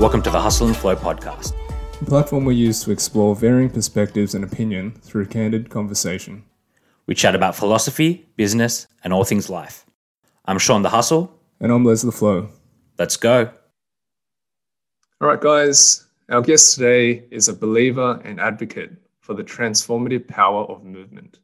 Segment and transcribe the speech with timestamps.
[0.00, 1.52] Welcome to the Hustle and Flow podcast,
[2.00, 6.42] a platform we use to explore varying perspectives and opinion through candid conversation.
[7.06, 9.84] We chat about philosophy, business, and all things life.
[10.46, 11.38] I'm Shaun the Hustle.
[11.60, 12.48] And I'm Les the Flow.
[12.98, 13.52] Let's go.
[15.20, 16.08] All right, guys.
[16.30, 21.40] Our guest today is a believer and advocate for the transformative power of movement.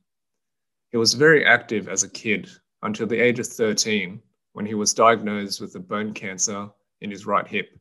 [0.93, 2.49] He was very active as a kid
[2.83, 4.19] until the age of 13
[4.55, 6.71] when he was diagnosed with a bone cancer
[7.03, 7.79] in his right hip.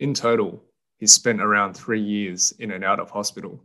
[0.00, 0.62] In total,
[0.98, 3.60] he spent around three years in and out of hospital.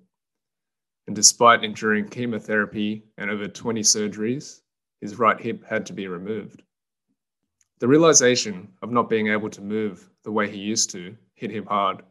[1.06, 4.62] And despite enduring chemotherapy and over 20 surgeries,
[5.00, 6.64] his right hip had to be removed.
[7.80, 11.66] The realization of not being able to move the way he used to hit him
[11.66, 12.04] hard.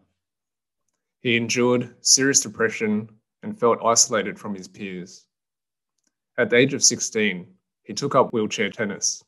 [1.21, 3.09] He endured serious depression
[3.43, 5.27] and felt isolated from his peers.
[6.39, 7.47] At the age of 16,
[7.83, 9.25] he took up wheelchair tennis.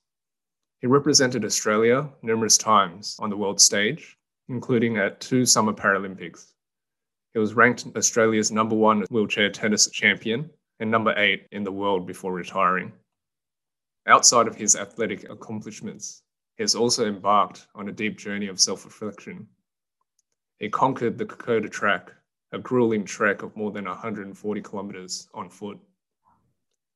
[0.80, 6.52] He represented Australia numerous times on the world stage including at two Summer Paralympics.
[7.32, 10.50] He was ranked Australia's number one wheelchair tennis champion
[10.80, 12.92] and number eight in the world before retiring.
[14.06, 16.22] Outside of his athletic accomplishments,
[16.56, 19.48] he has also embarked on a deep journey of self reflection.
[20.58, 22.12] He conquered the Kokoda Track,
[22.52, 25.78] a grueling trek of more than 140 kilometers on foot.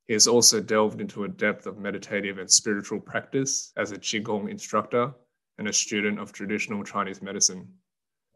[0.07, 4.49] He has also delved into a depth of meditative and spiritual practice as a Qigong
[4.49, 5.13] instructor
[5.59, 7.69] and a student of traditional Chinese medicine.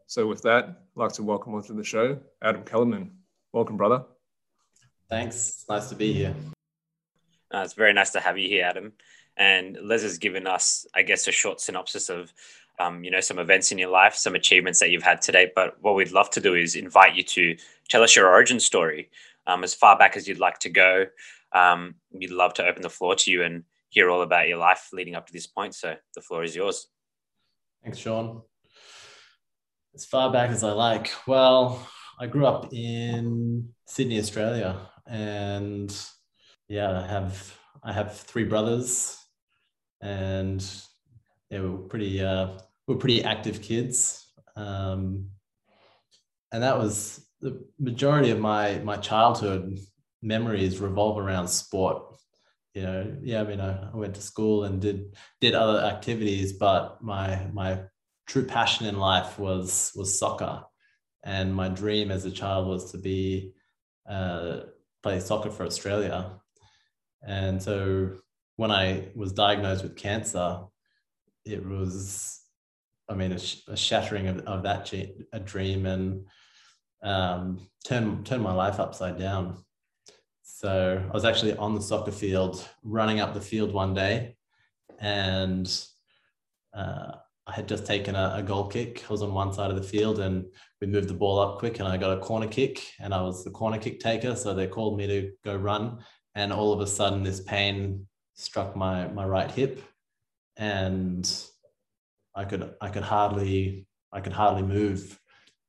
[0.07, 3.11] So, with that, I'd like to welcome onto the show Adam Kellerman.
[3.51, 4.03] Welcome, brother.
[5.09, 5.65] Thanks.
[5.69, 6.35] Nice to be here.
[7.53, 8.93] Uh, it's very nice to have you here, Adam.
[9.37, 12.33] And Les has given us, I guess, a short synopsis of,
[12.79, 15.51] um, you know, some events in your life, some achievements that you've had today.
[15.55, 17.55] But what we'd love to do is invite you to
[17.89, 19.09] tell us your origin story,
[19.47, 21.05] um, as far back as you'd like to go.
[21.51, 24.89] Um, we'd love to open the floor to you and hear all about your life
[24.91, 25.75] leading up to this point.
[25.75, 26.87] So the floor is yours.
[27.83, 28.41] Thanks, Shaun.
[29.93, 31.11] As far back as I like.
[31.27, 31.85] Well,
[32.17, 35.93] I grew up in Sydney, Australia, and
[36.69, 39.17] yeah, I have I have three brothers,
[40.01, 40.65] and
[41.49, 42.57] yeah, we were pretty uh,
[42.87, 45.27] we were pretty active kids, um,
[46.53, 49.77] and that was the majority of my my childhood
[50.21, 52.01] memories revolve around sport
[52.73, 56.53] you know, yeah, I mean, I, I went to school and did did other activities,
[56.53, 57.81] but my my
[58.25, 60.63] true passion in life was was soccer,
[61.23, 63.53] and my dream as a child was to be
[64.09, 64.61] uh,
[65.03, 66.31] play soccer for Australia.
[67.25, 68.15] And so
[68.55, 70.61] when I was diagnosed with cancer,
[71.45, 72.41] it was,
[73.09, 74.91] I mean, a, sh- a shattering of, of that
[75.31, 76.25] a dream and
[77.01, 79.63] um, turned turned my life upside down.
[80.43, 84.35] So I was actually on the soccer field, running up the field one day,
[84.99, 85.73] and
[86.75, 87.13] uh,
[87.47, 89.05] I had just taken a, a, goal kick.
[89.07, 90.45] I was on one side of the field, and
[90.81, 93.45] we moved the ball up quick, and I got a corner kick, and I was
[93.45, 94.35] the corner kick taker.
[94.35, 95.99] So they called me to go run,
[96.35, 99.81] and all of a sudden, this pain struck my my right hip,
[100.57, 101.25] and
[102.35, 105.17] I could I could hardly I could hardly move.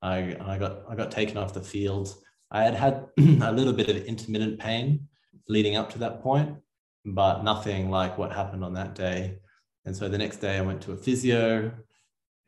[0.03, 2.17] I I got I got taken off the field
[2.55, 3.07] I had had
[3.43, 5.09] a little bit of intermittent pain
[5.49, 6.57] leading up to that point,
[7.05, 9.39] but nothing like what happened on that day.
[9.85, 11.73] And so the next day I went to a physio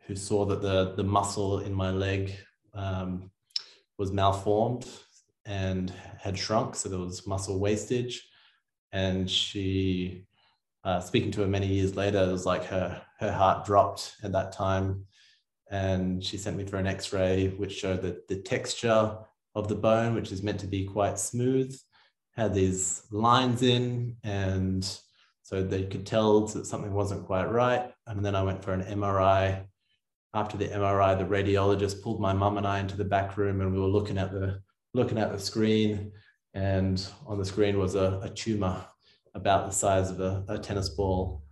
[0.07, 2.33] who saw that the, the muscle in my leg
[2.73, 3.33] um,
[3.99, 4.89] was malformed
[5.45, 6.77] and had shrunk.
[6.77, 8.29] So there was muscle wastage.
[8.93, 10.25] And she,
[10.85, 14.31] uh, speaking to her many years later, it was like her, her heart dropped at
[14.33, 15.05] that time.
[15.69, 19.19] And she sent me for an x ray, which showed that the texture
[19.57, 21.75] of the bone, which is meant to be quite smooth,
[22.37, 24.85] had these lines in, and
[25.43, 27.91] so they could tell that something wasn't quite right.
[28.07, 29.65] And then I went for an MRI.
[30.35, 33.73] After the MRI, the radiologist pulled my mum and I into the back room, and
[33.73, 34.61] we were looking at the
[34.93, 36.13] looking at the screen,
[36.53, 38.85] and on the screen was a, a tumor
[39.35, 41.43] about the size of a, a tennis ball.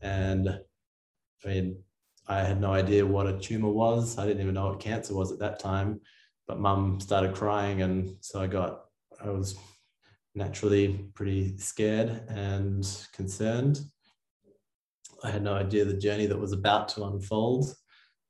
[0.00, 0.48] And
[1.44, 1.82] I mean,
[2.28, 4.16] I had no idea what a tumor was.
[4.16, 6.00] I didn't even know what cancer was at that time
[6.48, 8.86] but mum started crying and so i got
[9.22, 9.56] i was
[10.34, 13.80] naturally pretty scared and concerned.
[15.24, 17.74] I had no idea the journey that was about to unfold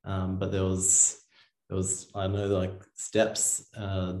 [0.05, 1.21] um, but there was
[1.67, 4.13] there was i know like steps uh,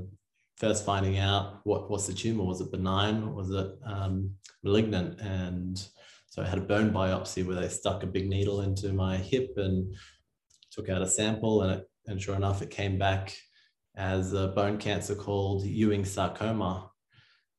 [0.57, 4.31] first finding out what was the tumor was it benign was it um,
[4.63, 5.19] malignant?
[5.19, 5.83] And
[6.27, 9.53] so i had a bone biopsy where they stuck a big needle into my hip
[9.57, 9.95] and
[10.71, 13.35] took out a sample and it, and sure enough it came back
[13.99, 16.89] as a bone cancer called Ewing sarcoma.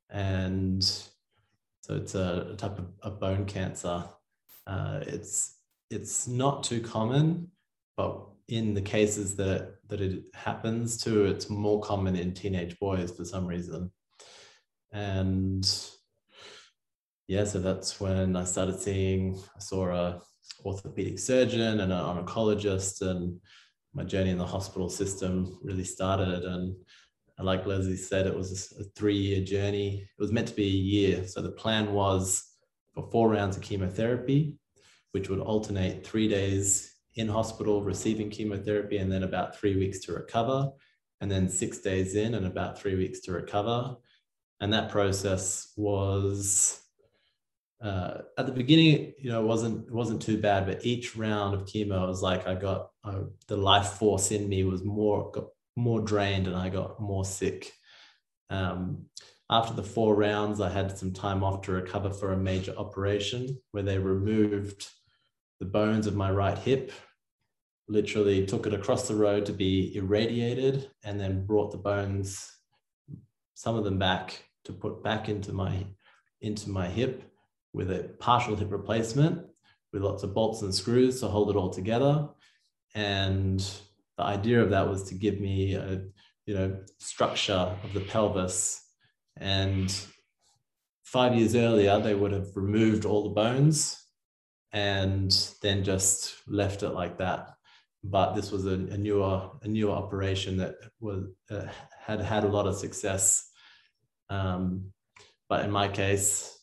[0.08, 4.04] And so it's a type of, of bone cancer.
[4.66, 5.58] Uh, it's,
[5.90, 7.48] it's not too common,
[7.94, 13.10] but in the cases that that it happens to, it's more common in teenage boys
[13.10, 13.90] for some reason.
[14.92, 15.64] And
[17.28, 20.22] yeah, so that's when I started seeing, I saw a
[20.64, 23.40] orthopedic surgeon and an oncologist and
[23.94, 26.44] my journey in the hospital system really started.
[26.44, 26.76] And
[27.38, 30.02] like Leslie said, it was a three year journey.
[30.02, 31.26] It was meant to be a year.
[31.26, 32.44] So the plan was
[32.94, 34.54] for four rounds of chemotherapy,
[35.12, 40.12] which would alternate three days in hospital receiving chemotherapy and then about three weeks to
[40.12, 40.70] recover,
[41.20, 43.96] and then six days in and about three weeks to recover.
[44.60, 46.80] And that process was
[47.80, 51.54] uh, at the beginning, you know, it wasn't it wasn't too bad, but each round
[51.54, 55.46] of chemo was like I got uh, the life force in me was more got
[55.76, 57.72] more drained, and I got more sick.
[58.50, 59.06] Um,
[59.48, 63.58] after the four rounds, I had some time off to recover for a major operation
[63.70, 64.88] where they removed
[65.58, 66.92] the bones of my right hip,
[67.88, 72.46] literally took it across the road to be irradiated, and then brought the bones,
[73.54, 75.86] some of them back to put back into my
[76.42, 77.29] into my hip
[77.72, 79.46] with a partial hip replacement
[79.92, 82.28] with lots of bolts and screws to hold it all together.
[82.94, 83.58] And
[84.16, 86.02] the idea of that was to give me a
[86.46, 88.84] you know structure of the pelvis.
[89.36, 89.94] And
[91.04, 93.96] five years earlier, they would have removed all the bones
[94.72, 95.32] and
[95.62, 97.50] then just left it like that.
[98.02, 101.66] But this was a, a newer a newer operation that was uh,
[102.00, 103.48] had had a lot of success.
[104.28, 104.92] Um,
[105.48, 106.59] but in my case,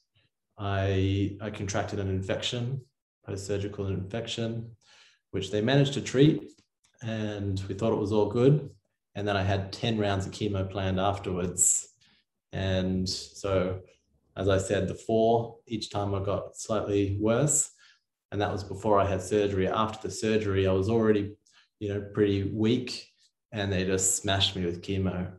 [0.57, 2.81] I, I contracted an infection,
[3.25, 4.71] post-surgical infection,
[5.31, 6.51] which they managed to treat,
[7.01, 8.69] and we thought it was all good.
[9.15, 11.89] And then I had 10 rounds of chemo planned afterwards.
[12.53, 13.81] And so,
[14.35, 17.71] as I said, the four, each time I got slightly worse.
[18.31, 19.67] And that was before I had surgery.
[19.67, 21.35] After the surgery, I was already,
[21.79, 23.07] you know, pretty weak,
[23.51, 25.31] and they just smashed me with chemo.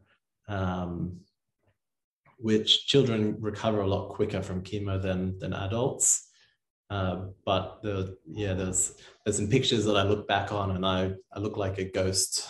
[0.49, 1.21] Um,
[2.39, 6.29] which children recover a lot quicker from chemo than than adults.
[6.91, 8.95] Uh, but the yeah, there's
[9.25, 12.49] there's some pictures that I look back on, and I I look like a ghost,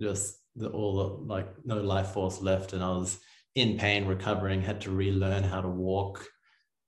[0.00, 3.18] just the, all the, like no life force left, and I was
[3.54, 6.26] in pain, recovering, had to relearn how to walk.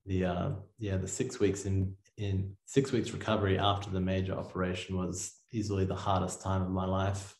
[0.07, 4.97] The uh, yeah, the six weeks in in six weeks recovery after the major operation
[4.97, 7.37] was easily the hardest time of my life,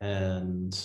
[0.00, 0.76] and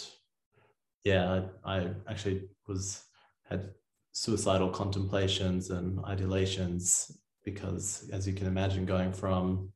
[1.05, 3.03] yeah, I, I actually was
[3.43, 3.69] had
[4.11, 7.11] suicidal contemplations and ideations
[7.43, 9.71] because as you can imagine going from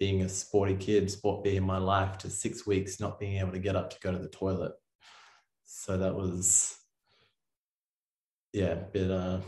[0.00, 3.58] being a sporty kid sport being my life to six weeks not being able to
[3.60, 4.72] get up to go to the toilet.
[5.64, 6.76] So that was
[8.52, 9.38] yeah a bit uh,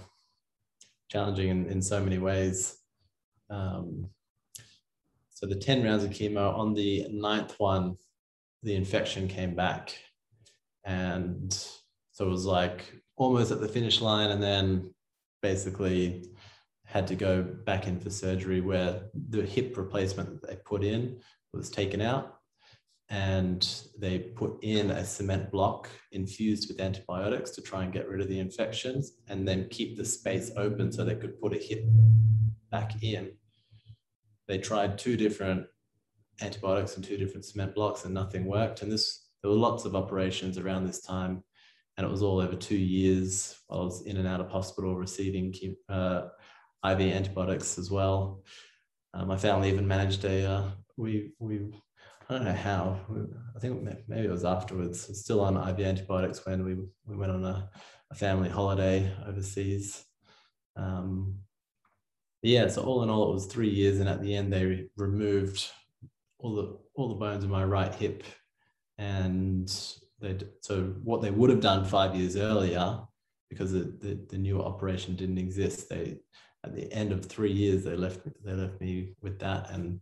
[1.11, 2.79] challenging in, in so many ways.
[3.51, 4.11] Um,
[5.31, 7.97] so the 10 rounds of chemo on the ninth one
[8.63, 9.93] the infection came back
[10.85, 11.53] and
[12.11, 14.93] so it was like almost at the finish line and then
[15.41, 16.25] basically
[16.85, 21.19] had to go back in for surgery where the hip replacement that they put in
[21.53, 22.39] was taken out
[23.09, 28.21] and they put in a cement block infused with antibiotics to try and get rid
[28.21, 31.85] of the infections and then keep the space open so they could put a hip
[32.71, 33.31] back in.
[34.49, 35.67] They tried two different
[36.41, 38.81] antibiotics and two different cement blocks and nothing worked.
[38.81, 41.43] And this there were lots of operations around this time
[41.97, 43.57] and it was all over two years.
[43.71, 45.55] I was in and out of hospital receiving
[45.89, 46.29] uh,
[46.85, 48.45] IV antibiotics as well.
[49.15, 51.61] Uh, my family even managed a uh, we we
[52.29, 52.99] I don't know how
[53.55, 55.19] I think maybe it was afterwards.
[55.21, 57.69] Still on IV antibiotics when we we went on a,
[58.11, 60.05] a family holiday overseas.
[60.77, 61.41] Um,
[62.43, 65.71] yeah, so all in all, it was three years, and at the end, they removed
[66.39, 68.25] all the all the bones in my right hip,
[68.99, 73.01] and so what they would have done five years earlier
[73.51, 76.19] because the, the, the new operation didn't exist they
[76.65, 79.71] at the end of three years they left they left me with that.
[79.71, 80.01] And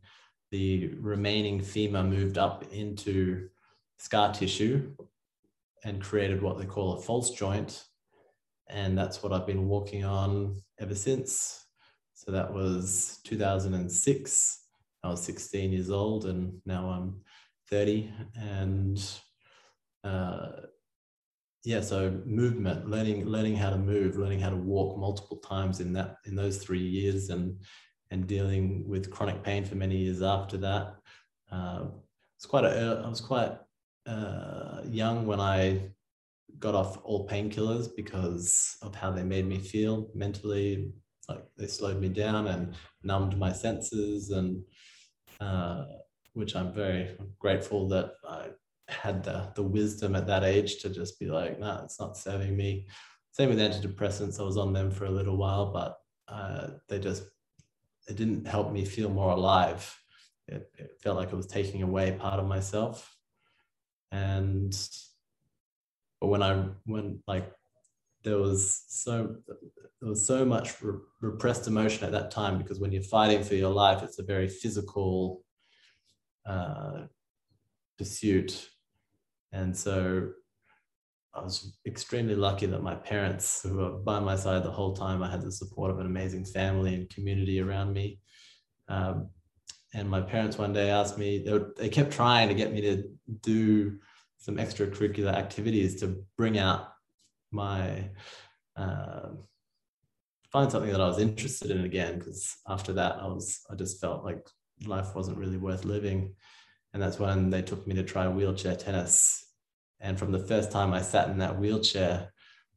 [0.50, 3.48] the remaining femur moved up into
[3.98, 4.94] scar tissue
[5.84, 7.84] and created what they call a false joint.
[8.68, 11.64] And that's what i've been walking on ever since.
[12.14, 14.58] So that was 2006
[15.02, 17.22] i was 16 years old and now i'm
[17.70, 19.20] 30 and
[20.04, 20.48] uh,
[21.64, 25.92] yeah so movement learning learning how to move learning how to walk multiple times in
[25.92, 27.56] that in those three years and
[28.10, 30.96] and dealing with chronic pain for many years after that.
[31.50, 31.86] Uh,
[32.36, 33.52] it's quite a, i was quite
[34.06, 35.80] uh, young when i
[36.58, 40.92] got off all painkillers because of how they made me feel mentally
[41.28, 44.62] like they slowed me down and numbed my senses and
[45.40, 45.84] uh,
[46.34, 48.48] which I'm very grateful that I
[48.88, 52.16] had the, the wisdom at that age to just be like, no, nah, it's not
[52.16, 52.86] serving me.
[53.32, 54.40] Same with antidepressants.
[54.40, 57.24] I was on them for a little while, but uh, they just,
[58.08, 59.96] it didn't help me feel more alive.
[60.48, 63.16] It, it felt like it was taking away part of myself.
[64.10, 64.76] And,
[66.20, 67.52] but when I, when like,
[68.22, 69.36] there was so
[70.00, 73.54] there was so much re- repressed emotion at that time because when you're fighting for
[73.54, 75.42] your life, it's a very physical
[76.46, 77.02] uh,
[77.98, 78.68] pursuit,
[79.52, 80.30] and so
[81.34, 85.22] I was extremely lucky that my parents, who were by my side the whole time,
[85.22, 88.20] I had the support of an amazing family and community around me.
[88.88, 89.30] Um,
[89.94, 93.04] and my parents one day asked me, they, they kept trying to get me to
[93.42, 93.98] do
[94.38, 96.88] some extracurricular activities to bring out
[97.52, 98.08] my
[98.76, 99.28] uh,
[100.50, 104.00] find something that I was interested in again because after that I was I just
[104.00, 104.46] felt like
[104.86, 106.34] life wasn't really worth living.
[106.92, 109.46] And that's when they took me to try wheelchair tennis.
[110.00, 112.32] And from the first time I sat in that wheelchair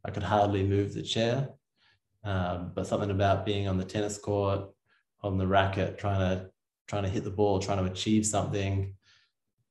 [0.06, 1.50] I could hardly move the chair.
[2.26, 4.70] Um, but something about being on the tennis court
[5.22, 6.50] on the racket trying to
[6.88, 8.94] trying to hit the ball trying to achieve something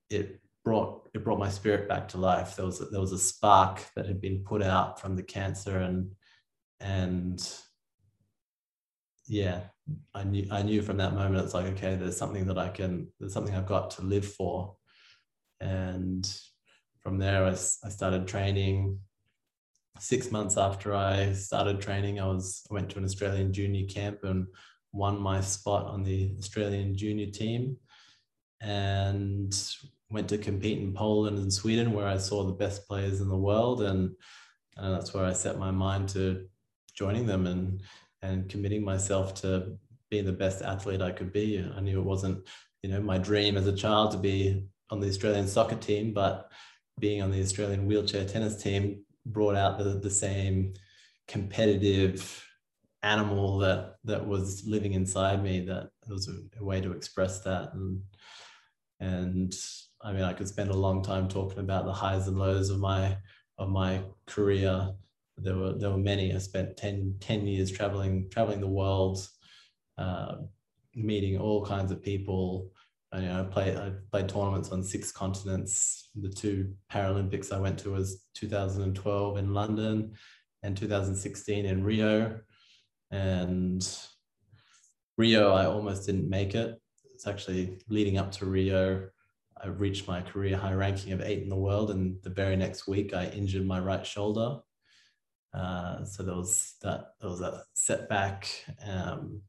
[0.08, 2.56] it brought it brought my spirit back to life.
[2.56, 5.78] There was a, there was a spark that had been put out from the cancer,
[5.78, 6.12] and
[6.80, 7.38] and
[9.26, 9.60] yeah,
[10.14, 13.08] I knew I knew from that moment it's like okay, there's something that I can
[13.18, 14.76] there's something I've got to live for,
[15.60, 16.24] and
[17.00, 18.98] from there I, I started training.
[19.98, 24.24] Six months after I started training, I was I went to an Australian junior camp
[24.24, 24.46] and
[24.92, 27.76] won my spot on the Australian junior team.
[28.60, 29.52] And
[30.12, 33.36] went to compete in Poland and Sweden, where I saw the best players in the
[33.36, 34.10] world, and,
[34.76, 36.46] and that's where I set my mind to
[36.94, 37.46] joining them.
[37.46, 37.80] And
[38.22, 39.76] and committing myself to
[40.10, 41.64] being the best athlete I could be.
[41.76, 42.46] I knew it wasn't,
[42.82, 46.50] you know, my dream as a child to be on the Australian soccer team, but
[46.98, 50.74] being on the Australian wheelchair tennis team brought out the, the same
[51.28, 52.46] competitive
[53.02, 57.72] animal that that was living inside me that was a, a way to express that
[57.74, 58.00] and
[59.02, 59.52] and
[60.00, 62.78] I mean, I could spend a long time talking about the highs and lows of
[62.78, 63.18] my
[63.58, 64.90] of my career.
[65.42, 66.34] There were there were many.
[66.34, 69.26] I spent 10, 10 years traveling traveling the world,
[69.98, 70.36] uh,
[70.94, 72.70] meeting all kinds of people.
[73.12, 76.10] And, you know, I played I played tournaments on six continents.
[76.14, 80.12] The two Paralympics I went to was 2012 in London,
[80.62, 82.40] and 2016 in Rio.
[83.10, 83.86] And
[85.18, 86.80] Rio, I almost didn't make it.
[87.14, 89.08] It's actually leading up to Rio.
[89.62, 92.88] I reached my career high ranking of eight in the world, and the very next
[92.88, 94.60] week I injured my right shoulder.
[95.54, 97.12] Uh, so there was that.
[97.20, 98.48] There was a setback.
[98.86, 99.42] Um,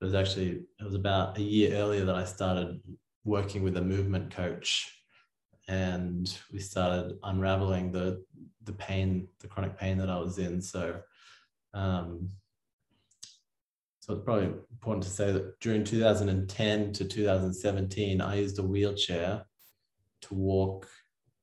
[0.00, 2.80] it was actually it was about a year earlier that I started
[3.24, 4.96] working with a movement coach,
[5.68, 8.24] and we started unraveling the
[8.64, 10.62] the pain, the chronic pain that I was in.
[10.62, 11.00] So
[11.74, 12.30] um,
[14.00, 19.44] so it's probably important to say that during 2010 to 2017, I used a wheelchair
[20.22, 20.88] to walk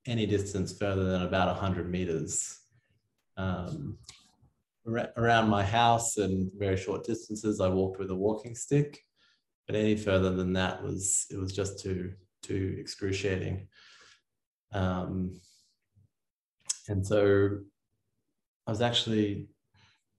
[0.06, 2.60] any distance further than about 100 meters.
[3.38, 3.98] Um,
[5.18, 9.00] around my house and very short distances, I walked with a walking stick,
[9.66, 13.68] but any further than that was it was just too too excruciating.
[14.74, 15.40] Um,
[16.88, 17.60] and so
[18.66, 19.50] I was actually,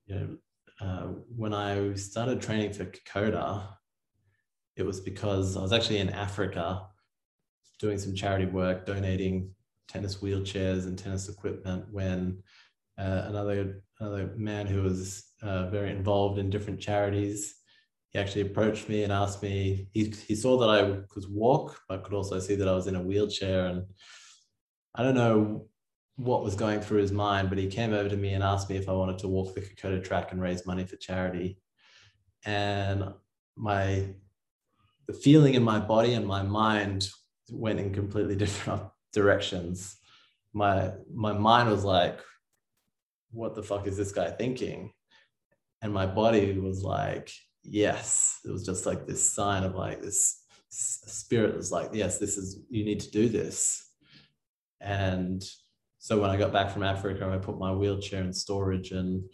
[0.06, 0.36] you know,
[0.80, 3.66] uh, when I started training for Kokoda,
[4.76, 6.86] it was because I was actually in Africa
[7.78, 9.54] doing some charity work, donating
[9.88, 12.42] tennis wheelchairs and tennis equipment when
[12.98, 17.54] uh, another another man who was uh, very involved in different charities
[18.10, 22.02] he actually approached me and asked me he, he saw that i could walk but
[22.04, 23.84] could also see that i was in a wheelchair and
[24.94, 25.68] i don't know
[26.18, 28.76] what was going through his mind, but he came over to me and asked me
[28.76, 31.58] if I wanted to walk the Kokoda track and raise money for charity.
[32.44, 33.04] And
[33.56, 34.08] my
[35.06, 37.08] the feeling in my body and my mind
[37.50, 39.96] went in completely different directions.
[40.52, 42.18] My my mind was like,
[43.30, 44.92] what the fuck is this guy thinking?
[45.82, 47.30] And my body was like,
[47.62, 48.40] yes.
[48.44, 52.60] It was just like this sign of like this spirit was like, yes, this is
[52.68, 53.90] you need to do this.
[54.80, 55.44] And
[55.98, 59.24] so when I got back from Africa, I put my wheelchair in storage and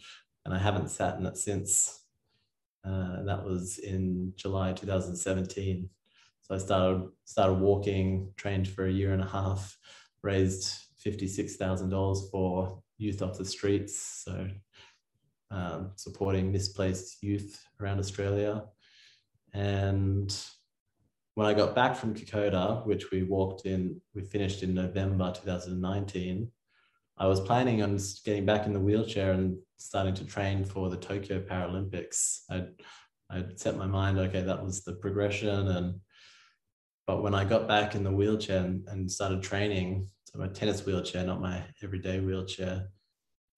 [0.45, 2.01] and I haven't sat in it since.
[2.83, 5.89] Uh, that was in July 2017.
[6.43, 9.75] So I started started walking, trained for a year and a half,
[10.21, 14.23] raised fifty six thousand dollars for youth off the streets.
[14.25, 14.47] So
[15.51, 18.63] um, supporting misplaced youth around Australia,
[19.53, 20.35] and
[21.35, 26.49] when I got back from Kokoda, which we walked in, we finished in November 2019,
[27.17, 30.97] I was planning on getting back in the wheelchair and starting to train for the
[30.97, 32.39] Tokyo Paralympics.
[32.49, 32.69] I'd,
[33.29, 35.67] I'd set my mind, okay, that was the progression.
[35.67, 35.99] And
[37.05, 41.41] but when I got back in the wheelchair and started training, my tennis wheelchair, not
[41.41, 42.87] my everyday wheelchair,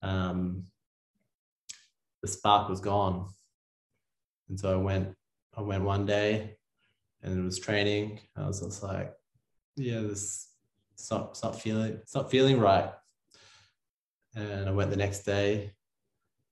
[0.02, 0.64] um,
[2.22, 3.30] the spark was gone.
[4.50, 5.16] And so I went,
[5.56, 6.58] I went one day
[7.22, 8.20] and it was training.
[8.36, 9.14] I was just like,
[9.76, 10.50] yeah, this
[10.94, 12.92] it's not, it's not feeling, it's not feeling right.
[14.36, 15.74] And I went the next day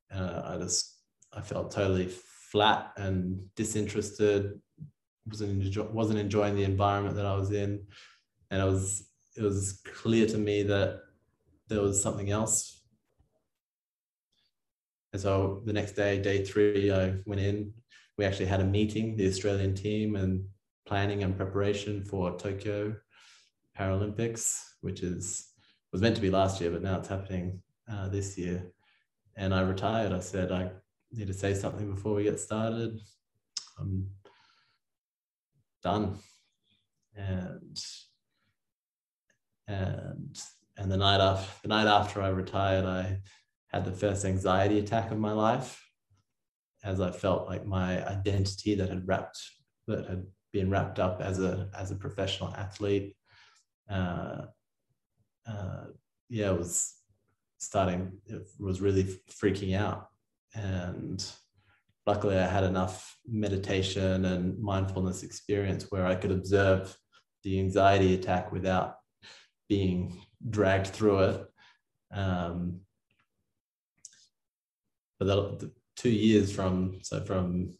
[0.09, 0.99] and I just,
[1.33, 4.61] I felt totally flat and disinterested.
[5.27, 7.85] wasn't wasn't enjoying the environment that I was in,
[8.49, 11.01] and I was it was clear to me that
[11.67, 12.83] there was something else.
[15.13, 17.73] And so the next day, day three, I went in.
[18.17, 20.45] We actually had a meeting, the Australian team, and
[20.85, 22.95] planning and preparation for Tokyo
[23.77, 25.47] Paralympics, which is
[25.91, 28.71] was meant to be last year, but now it's happening uh, this year.
[29.37, 30.11] And I retired.
[30.11, 30.71] I said I
[31.11, 32.99] need to say something before we get started.
[33.79, 34.09] I'm
[35.83, 36.17] done.
[37.15, 37.77] And
[39.67, 40.39] and
[40.77, 43.19] and the night after the night after I retired, I
[43.67, 45.81] had the first anxiety attack of my life
[46.83, 49.39] as I felt like my identity that had wrapped
[49.87, 53.15] that had been wrapped up as a as a professional athlete
[53.89, 54.43] uh,
[55.47, 55.85] uh,
[56.29, 56.95] yeah it was
[57.57, 60.07] starting it was really freaking out.
[60.53, 61.23] And
[62.05, 66.95] luckily I had enough meditation and mindfulness experience where I could observe
[67.43, 68.97] the anxiety attack without
[69.67, 71.45] being dragged through it.
[72.11, 72.81] Um,
[75.19, 77.73] but the, the, two years from so from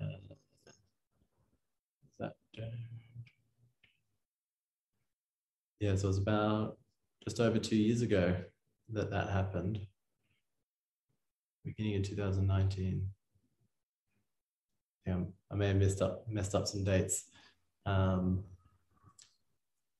[0.00, 0.34] uh,
[2.18, 2.32] that
[5.78, 6.78] yeah, so it was about
[7.22, 8.34] just over two years ago
[8.88, 9.80] that that happened
[11.66, 13.06] beginning of 2019.
[15.04, 15.16] Yeah,
[15.50, 17.24] I may have messed up messed up some dates.
[17.84, 18.44] Um,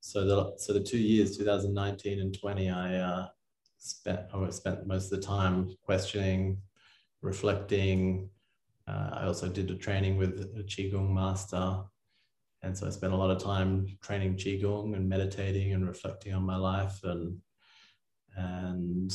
[0.06, 3.26] so the so the two years, 2019 and 20, I uh,
[3.76, 6.58] spent I spent most of the time questioning,
[7.22, 8.30] reflecting.
[8.86, 11.82] Uh, I also did a training with a qigong master,
[12.62, 16.44] and so I spent a lot of time training qigong and meditating and reflecting on
[16.44, 17.38] my life and
[18.36, 19.10] and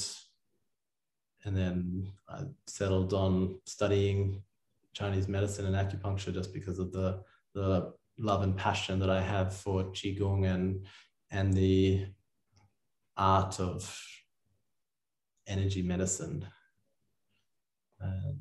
[1.45, 4.43] and then I settled on studying
[4.91, 7.23] Chinese medicine and acupuncture just because of the
[7.53, 10.85] the love and passion that I have for qigong and
[11.31, 12.05] and the
[13.17, 13.99] art of
[15.47, 16.45] energy medicine.
[18.03, 18.37] Um,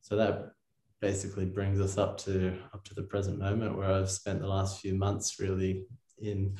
[0.00, 0.52] so that
[1.00, 4.80] basically brings us up to up to the present moment where I've spent the last
[4.80, 5.86] few months really
[6.18, 6.56] in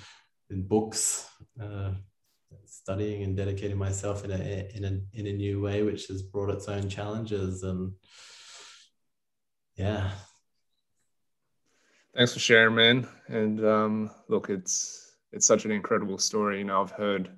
[0.50, 1.28] in books,
[1.60, 1.92] uh,
[2.64, 6.50] studying and dedicating myself in a in a in a new way, which has brought
[6.50, 7.62] its own challenges.
[7.62, 7.92] And
[9.76, 10.10] yeah.
[12.18, 13.06] Thanks for sharing, man.
[13.28, 16.58] And um, look, it's it's such an incredible story.
[16.58, 17.30] You know, I've heard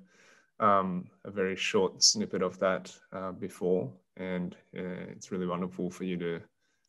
[0.59, 6.03] um, a very short snippet of that uh, before, and uh, it's really wonderful for
[6.03, 6.41] you to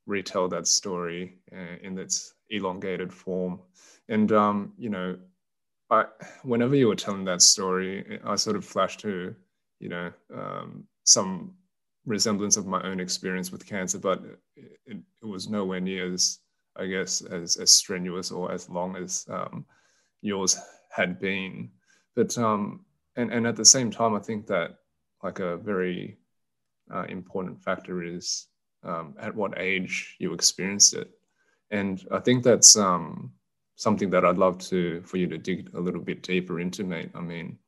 [0.06, 3.60] retell that story uh, in its elongated form.
[4.08, 5.18] And um, you know,
[5.90, 6.06] I,
[6.44, 9.36] whenever you were telling that story, I sort of flashed to,
[9.80, 11.52] you know, um, some
[12.06, 14.22] resemblance of my own experience with cancer, but
[14.56, 16.38] it, it, was nowhere near as,
[16.76, 19.64] I guess, as, as strenuous or as long as um,
[20.20, 20.58] yours
[20.90, 21.70] had been.
[22.14, 22.84] But um,
[23.16, 24.78] and and at the same time, I think that
[25.22, 26.18] like a very
[26.92, 28.46] uh, important factor is
[28.84, 31.10] um, at what age you experienced it,
[31.70, 33.32] and I think that's um,
[33.76, 37.10] something that I'd love to for you to dig a little bit deeper into, mate.
[37.14, 37.58] I mean,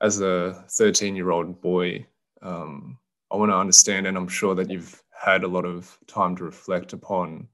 [0.00, 2.06] as a 13 year old boy,
[2.42, 2.98] um,
[3.30, 6.44] I want to understand, and I'm sure that you've had a lot of time to
[6.44, 7.48] reflect upon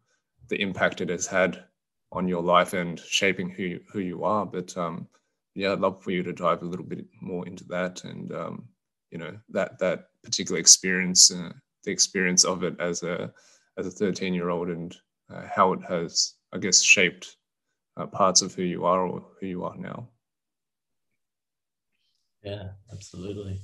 [0.48, 1.64] the impact it has had
[2.12, 4.46] on your life and shaping who you, who you are.
[4.46, 5.08] But um,
[5.54, 8.68] yeah, I'd love for you to dive a little bit more into that, and um,
[9.10, 11.52] you know that that particular experience, uh,
[11.84, 13.32] the experience of it as a
[13.78, 14.96] as a 13 year old, and
[15.32, 17.36] uh, how it has, I guess, shaped
[17.96, 20.08] uh, parts of who you are or who you are now.
[22.42, 23.60] Yeah, absolutely.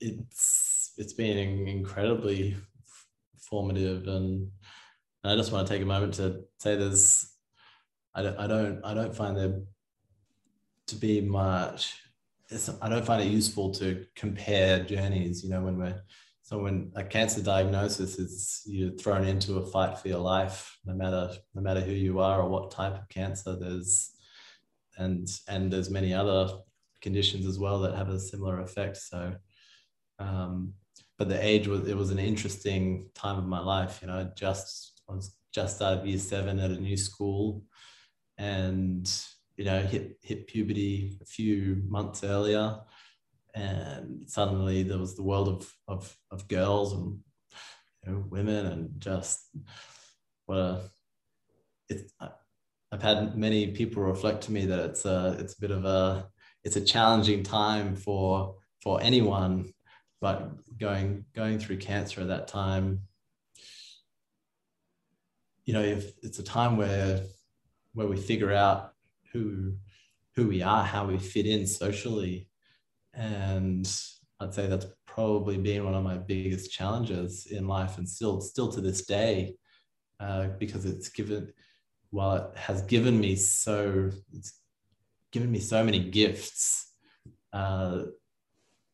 [0.00, 2.56] It's it's been incredibly
[3.38, 4.50] formative, and
[5.24, 7.30] I just want to take a moment to say there's
[8.14, 9.60] I don't I don't I don't find there
[10.88, 11.98] to be much.
[12.82, 15.42] I don't find it useful to compare journeys.
[15.42, 16.00] You know, when we're
[16.42, 20.94] so when a cancer diagnosis is you're thrown into a fight for your life, no
[20.94, 23.56] matter no matter who you are or what type of cancer.
[23.58, 24.10] There's
[24.98, 26.58] and and there's many other
[27.00, 28.98] conditions as well that have a similar effect.
[28.98, 29.34] So,
[30.18, 30.74] um,
[31.16, 34.00] but the age was it was an interesting time of my life.
[34.02, 37.62] You know, just I was just of year seven at a new school,
[38.38, 39.10] and
[39.56, 42.80] you know hit hit puberty a few months earlier.
[43.54, 47.18] And suddenly there was the world of of, of girls and
[48.04, 49.48] you know, women and just
[50.46, 50.80] what a
[51.88, 52.12] it's
[52.92, 56.28] I've had many people reflect to me that it's a it's a bit of a
[56.62, 59.72] it's a challenging time for for anyone
[60.20, 63.00] but going going through cancer at that time
[65.64, 67.22] you know if it's a time where
[67.94, 68.92] where we figure out
[69.32, 69.74] who
[70.36, 72.48] who we are how we fit in socially.
[73.14, 73.86] And
[74.40, 78.70] I'd say that's probably been one of my biggest challenges in life, and still still
[78.72, 79.54] to this day,
[80.20, 81.52] uh, because it's given
[82.10, 84.60] while it has given me so it's
[85.32, 86.92] given me so many gifts
[87.52, 88.02] uh,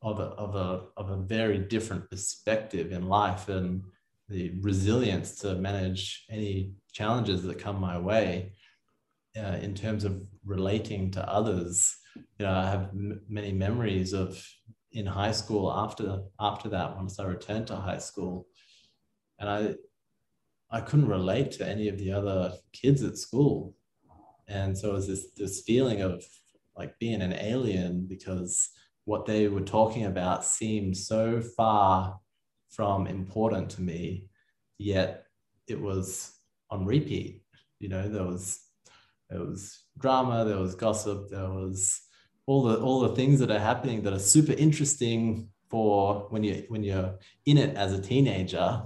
[0.03, 3.49] of a, of a of a very different perspective in life.
[3.49, 3.83] And
[4.31, 8.53] the resilience to manage any challenges that come my way
[9.37, 11.97] uh, in terms of relating to others.
[12.17, 14.43] You know, I have m- many memories of
[14.93, 18.47] in high school after after that once I returned to high school,
[19.39, 19.75] and I
[20.71, 23.75] I couldn't relate to any of the other kids at school,
[24.49, 26.25] and so it was this this feeling of
[26.77, 28.71] like being an alien because
[29.05, 32.21] what they were talking about seemed so far
[32.71, 34.29] from important to me,
[34.79, 35.27] yet
[35.67, 36.33] it was
[36.71, 37.43] on repeat.
[37.79, 38.61] You know, there was
[39.29, 42.01] there was drama, there was gossip, there was
[42.47, 46.65] all the all the things that are happening that are super interesting for when you
[46.69, 48.83] when you're in it as a teenager.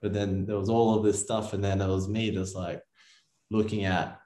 [0.00, 2.82] But then there was all of this stuff, and then it was me just like
[3.50, 4.20] looking at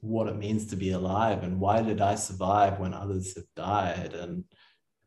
[0.00, 4.14] what it means to be alive and why did I survive when others have died
[4.14, 4.44] and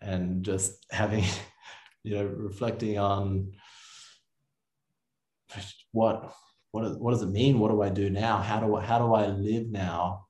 [0.01, 1.23] and just having
[2.03, 3.51] you know reflecting on
[5.91, 6.33] what
[6.71, 7.59] what, what does it mean?
[7.59, 8.37] What do I do now?
[8.37, 10.25] How do I, how do I live now?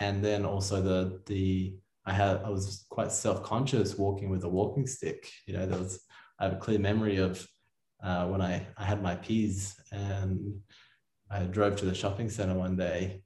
[0.00, 4.86] And then also the, the, I had, I was quite self-conscious walking with a walking
[4.86, 5.30] stick.
[5.46, 6.00] You know, there was,
[6.38, 7.46] I have a clear memory of
[8.02, 10.60] uh, when I, I had my P's and
[11.30, 13.22] I drove to the shopping center one day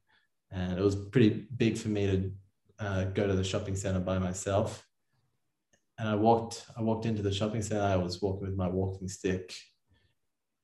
[0.51, 2.33] and it was pretty big for me to
[2.79, 4.87] uh, go to the shopping center by myself.
[5.99, 7.83] And I walked, I walked into the shopping center.
[7.83, 9.55] I was walking with my walking stick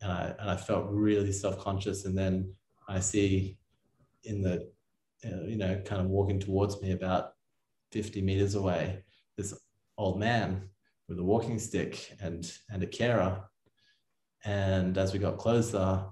[0.04, 2.04] and I and I felt really self conscious.
[2.04, 2.52] And then
[2.88, 3.58] I see
[4.24, 4.70] in the
[5.24, 7.32] uh, you know kind of walking towards me about
[7.92, 9.02] 50 meters away
[9.36, 9.54] this
[9.96, 10.68] old man
[11.08, 13.42] with a walking stick and and a carer.
[14.44, 16.04] And as we got closer,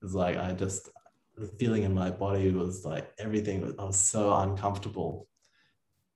[0.00, 0.88] it was like I just
[1.36, 5.26] the feeling in my body was like everything was, I was so uncomfortable.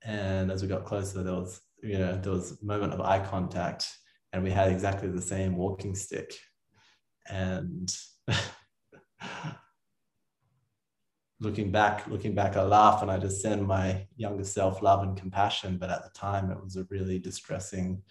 [0.02, 3.24] And as we got closer, there was you know there was a moment of eye
[3.24, 3.86] contact,
[4.32, 6.34] and we had exactly the same walking stick.
[7.28, 7.94] And
[11.40, 15.16] looking back looking back i laugh and i just send my younger self love and
[15.16, 15.76] compassion.
[15.78, 18.02] But at the time it was a really distressing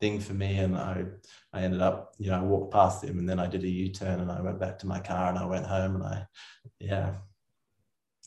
[0.00, 0.58] thing for me.
[0.58, 1.04] And i
[1.52, 4.20] i ended up you know i walked past him and then i did a u-turn
[4.20, 6.26] and i went back to my car and i went home and i
[6.80, 7.14] yeah.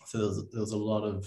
[0.06, 1.22] So there was, there was a lot of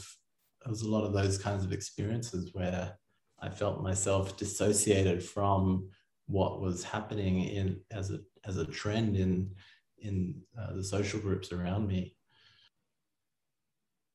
[0.64, 2.98] there was a lot of those kinds of experiences where
[3.42, 5.88] i felt myself dissociated from
[6.30, 9.50] what was happening in as a as a trend in
[9.98, 12.16] in uh, the social groups around me.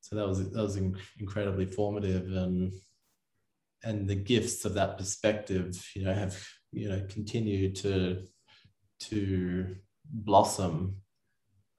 [0.01, 0.77] So that was that was
[1.19, 2.71] incredibly formative, and
[3.83, 8.23] and the gifts of that perspective, you know, have you know continued to
[9.01, 10.97] to blossom.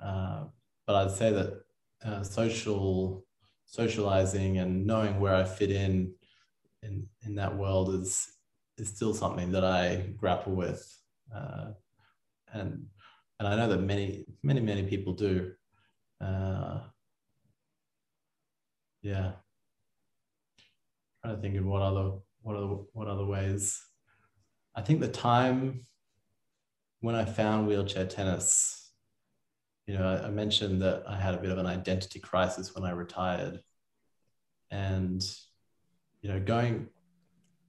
[0.01, 0.45] Uh,
[0.87, 1.63] but I'd say that
[2.05, 3.25] uh, social
[3.65, 6.13] socializing and knowing where I fit in
[6.87, 8.27] in in that world is
[8.79, 10.83] is still something that I grapple with.
[11.35, 11.73] Uh,
[12.53, 12.87] and
[13.39, 15.53] and I know that many many many people do.
[16.21, 16.81] Uh,
[19.03, 19.33] yeah,
[21.25, 23.81] I'm trying to think of what other what other what other ways.
[24.75, 25.83] I think the time
[27.01, 28.93] when I found wheelchair tennis,
[29.87, 32.85] you know, I, I mentioned that I had a bit of an identity crisis when
[32.85, 33.61] I retired,
[34.71, 35.23] and
[36.27, 36.89] you know, going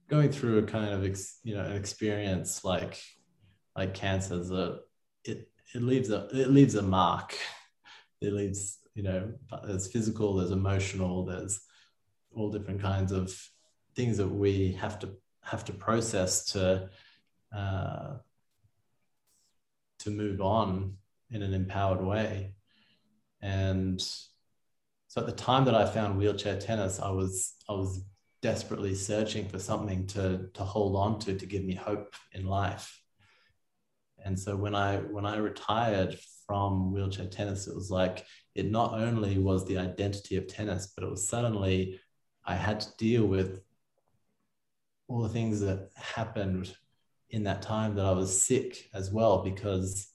[0.08, 3.00] going through a kind of ex, you know an experience like
[3.76, 4.78] like cancer a
[5.22, 7.36] it it leaves a it leaves a mark.
[8.20, 9.32] It leaves you know
[9.64, 11.60] there's physical, there's emotional, there's
[12.32, 13.32] all different kinds of
[13.94, 15.10] things that we have to
[15.44, 16.90] have to process to
[17.56, 18.14] uh,
[20.00, 20.94] to move on
[21.30, 22.54] in an empowered way.
[23.40, 28.02] And so at the time that I found wheelchair tennis, I was I was
[28.40, 33.00] desperately searching for something to to hold on to to give me hope in life.
[34.24, 38.24] And so when I when I retired from wheelchair tennis, it was like
[38.54, 42.00] it not only was the identity of tennis, but it was suddenly
[42.44, 43.60] I had to deal with
[45.06, 46.74] all the things that happened
[47.30, 50.08] in that time that I was sick as well, because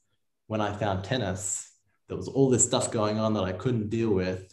[0.47, 1.71] when I found tennis,
[2.07, 4.52] there was all this stuff going on that I couldn't deal with.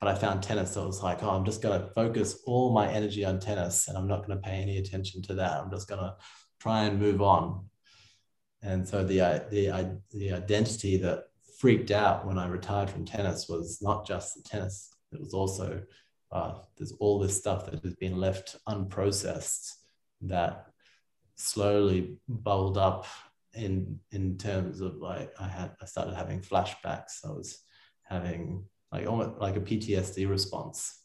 [0.00, 2.72] But I found tennis, so it was like, oh, I'm just going to focus all
[2.72, 5.60] my energy on tennis and I'm not going to pay any attention to that.
[5.60, 6.14] I'm just going to
[6.58, 7.66] try and move on.
[8.62, 9.18] And so the,
[9.50, 11.24] the, the identity that
[11.58, 15.82] freaked out when I retired from tennis was not just the tennis, it was also
[16.32, 19.72] uh, there's all this stuff that has been left unprocessed
[20.22, 20.66] that
[21.36, 23.06] slowly bubbled up
[23.54, 27.24] in in terms of like I had I started having flashbacks.
[27.24, 27.58] I was
[28.04, 30.96] having like almost like a PTSD response.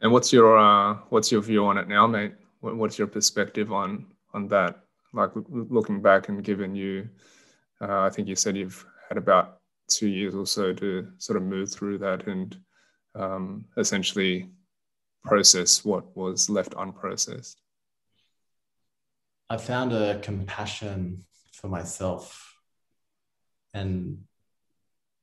[0.00, 2.34] And what's your uh, what's your view on it now, mate?
[2.60, 4.80] What's your perspective on on that?
[5.12, 7.08] Like looking back and given you,
[7.80, 11.42] uh, I think you said you've had about two years or so to sort of
[11.42, 12.56] move through that and
[13.14, 14.50] um, essentially
[15.24, 17.56] process what was left unprocessed.
[19.50, 22.54] I found a compassion for myself
[23.72, 24.18] and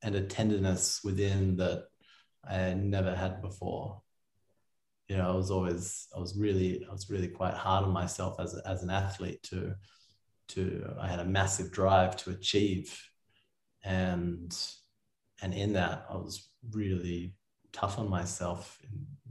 [0.05, 1.85] and a tenderness within that
[2.47, 4.03] I never had before.
[5.09, 8.39] You know, I was always I was really I was really quite hard on myself
[8.39, 9.73] as as an athlete to
[10.49, 13.01] to I had a massive drive to achieve
[13.83, 14.55] and
[15.41, 17.33] and in that I was really
[17.73, 18.79] tough on myself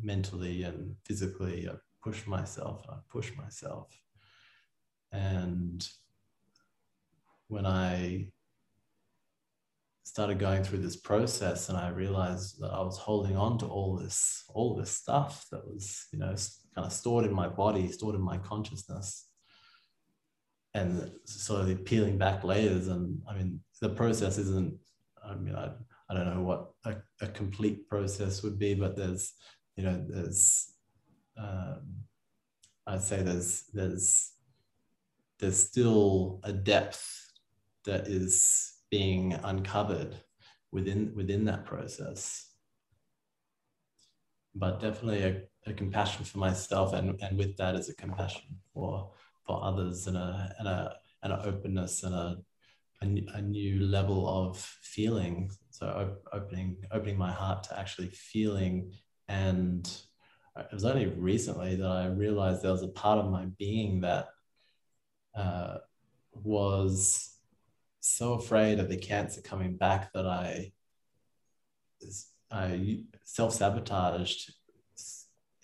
[0.01, 1.69] mentally and physically.
[1.69, 3.97] I pushed myself I pushed myself
[5.13, 5.89] and
[7.47, 8.33] when I
[10.05, 13.97] started going through this process and I realized that I was holding on to all
[13.97, 16.35] this, all this stuff that was, you know,
[16.75, 19.29] kind of stored in my body, stored in my consciousness.
[20.77, 22.89] And slowly peeling back layers.
[22.89, 24.75] And I mean, the process isn't,
[25.25, 25.71] I mean, I,
[26.11, 29.35] I don't know what a, a complete process would be, but there's,
[29.77, 30.73] you know, there's,
[31.39, 31.81] um,
[32.89, 34.35] I'd say there's, there's
[35.39, 37.33] there's still a depth
[37.85, 40.17] that is being uncovered
[40.73, 42.51] within within that process.
[44.55, 49.11] But definitely a, a compassion for myself and, and with that is a compassion for
[49.47, 52.37] for others and a and a and an openness and a,
[53.03, 55.51] a, new level of feeling.
[55.71, 58.93] So op- opening opening my heart to actually feeling.
[59.29, 59.91] And
[60.57, 64.29] it was only recently that I realized there was a part of my being that
[65.35, 65.79] uh,
[66.33, 67.34] was
[68.05, 70.73] so afraid of the cancer coming back that I
[72.51, 74.53] I self sabotaged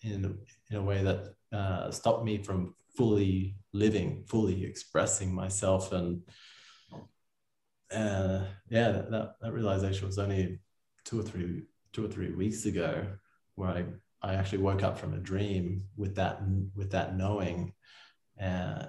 [0.02, 0.38] in
[0.70, 6.22] in a way that uh, stopped me from fully living, fully expressing myself, and
[7.92, 10.60] uh, yeah, that, that realization was only
[11.04, 13.06] two or three two or three weeks ago,
[13.56, 13.84] where I
[14.22, 16.40] I actually woke up from a dream with that
[16.74, 17.74] with that knowing,
[18.42, 18.86] uh,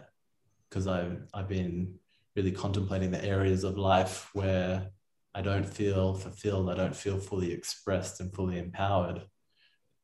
[0.70, 1.96] because I've, I've been
[2.36, 4.90] really contemplating the areas of life where
[5.34, 9.22] I don't feel fulfilled, I don't feel fully expressed and fully empowered.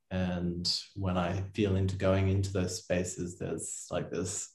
[0.09, 4.49] And when I feel into going into those spaces, there's like this,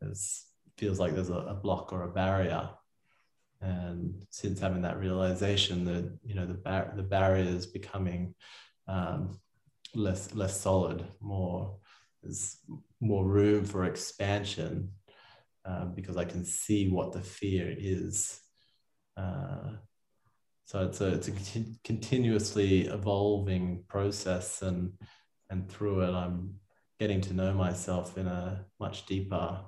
[0.00, 0.44] there's
[0.76, 2.68] feels like there's a, a block or a barrier.
[3.60, 8.34] And since having that realization that you know the bar- the barrier is becoming
[8.86, 9.40] um,
[9.94, 11.76] less less solid, more
[12.22, 12.58] there's
[13.00, 14.90] more room for expansion
[15.64, 18.40] um, because I can see what the fear is.
[19.16, 19.72] Uh,
[20.64, 21.32] so it's a it's a
[21.82, 24.92] continuously evolving process, and
[25.50, 26.54] and through it, I'm
[27.00, 29.60] getting to know myself in a much deeper,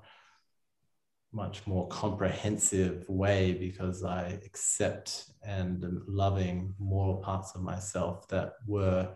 [1.33, 8.55] much more comprehensive way because I accept and am loving more parts of myself that
[8.67, 9.09] were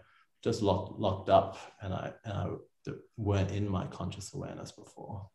[0.43, 2.49] just locked locked up and I and I
[3.17, 5.29] weren't in my conscious awareness before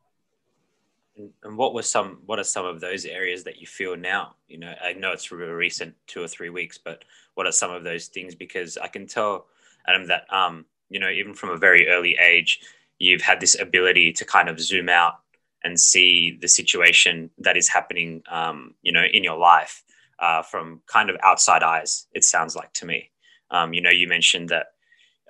[1.17, 4.35] and what were some what are some of those areas that you feel now?
[4.47, 7.03] You know i know it's really recent two or three weeks but
[7.35, 8.35] what are some of those things?
[8.35, 9.47] Because i can tell
[9.87, 12.61] adam that um you know even from a very early age
[12.99, 15.19] you've had this ability to kind of zoom out
[15.63, 19.83] and see the situation that is happening um, you know in your life
[20.19, 23.09] uh, from kind of outside eyes it sounds like to me.
[23.51, 24.67] Um, you know you mentioned that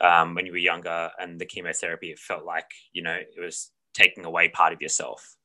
[0.01, 3.71] um, when you were younger and the chemotherapy it felt like you know it was
[3.93, 5.35] taking away part of yourself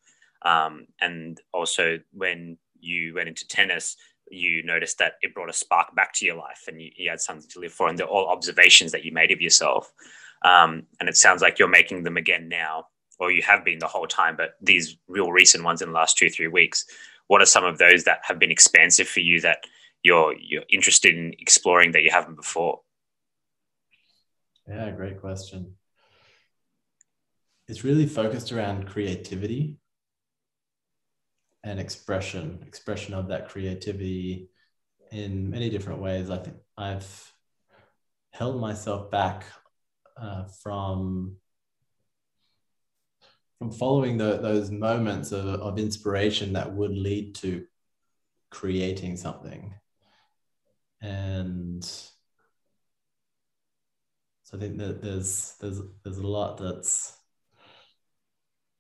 [0.45, 3.97] Um, and also, when you went into tennis,
[4.31, 7.21] you noticed that it brought a spark back to your life and you, you had
[7.21, 7.89] something to live for.
[7.89, 9.93] And they're all observations that you made of yourself.
[10.45, 12.87] Um, and it sounds like you're making them again now,
[13.19, 16.19] or you have been the whole time, but these real recent ones in the last
[16.19, 16.85] two, three weeks.
[17.29, 19.65] What are some of those that have been expansive for you that
[20.03, 22.81] you're you're interested in exploring that you haven't before?
[24.69, 25.77] Yeah, great question.
[27.67, 29.79] It's really focused around creativity
[31.65, 34.51] and expression, expression of that creativity
[35.11, 36.31] in many different ways.
[36.31, 37.33] I think I've
[38.33, 39.45] held myself back
[40.17, 41.37] uh, from
[43.59, 47.65] from following the, those moments of, of inspiration that would lead to
[48.51, 49.73] creating something
[51.01, 51.85] and
[54.43, 57.17] so I think that there's there's there's a lot that's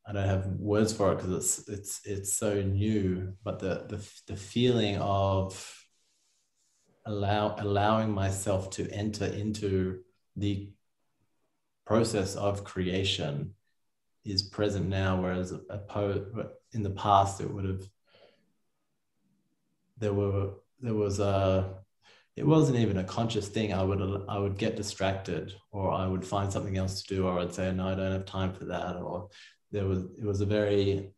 [0.06, 4.06] I don't have words for it because it's it's it's so new, but the the
[4.26, 5.80] the feeling of
[7.06, 10.00] allow allowing myself to enter into
[10.36, 10.70] the
[11.86, 13.54] process of creation
[14.24, 15.52] is present now, whereas
[15.88, 16.24] poet
[16.72, 17.82] in the past it would have
[19.98, 21.74] there were there was a
[22.36, 23.72] it wasn't even a conscious thing.
[23.72, 27.38] I would I would get distracted, or I would find something else to do, or
[27.38, 29.28] I'd say, "No, I don't have time for that," or
[29.74, 31.12] there was it was a very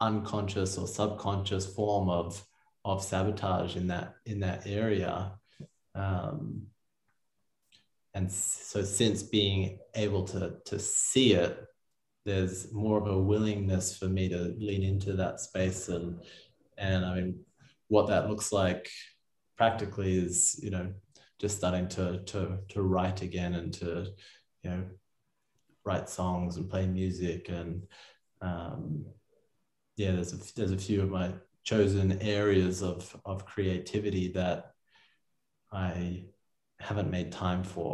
[0.00, 2.42] unconscious or subconscious form of
[2.84, 5.32] of sabotage in that in that area.
[5.94, 6.68] Um,
[8.14, 11.58] and so, since being able to to see it,
[12.24, 16.20] there's more of a willingness for me to lean into that space and
[16.78, 17.40] and I mean,
[17.88, 18.88] what that looks like
[19.56, 20.92] practically is you know
[21.40, 24.06] just starting to to to write again and to
[24.62, 24.84] you know
[25.90, 27.82] write songs and play music and
[28.40, 29.04] um,
[29.96, 31.32] yeah there's a there's a few of my
[31.64, 34.72] chosen areas of of creativity that
[35.72, 36.24] I
[36.78, 37.92] haven't made time for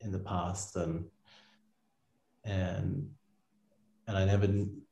[0.00, 1.04] in the past and
[2.44, 3.08] and
[4.06, 4.48] and I never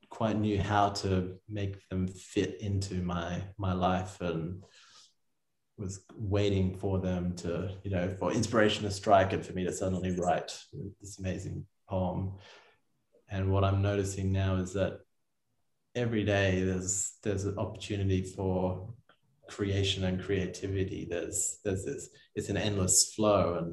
[0.09, 4.63] quite knew how to make them fit into my my life and
[5.77, 9.73] was waiting for them to, you know, for inspiration to strike and for me to
[9.73, 10.57] suddenly write
[11.01, 12.33] this amazing poem.
[13.29, 15.01] And what I'm noticing now is that
[15.95, 18.89] every day there's there's an opportunity for
[19.49, 21.07] creation and creativity.
[21.09, 22.03] There's there's this
[22.35, 23.71] it's an endless flow and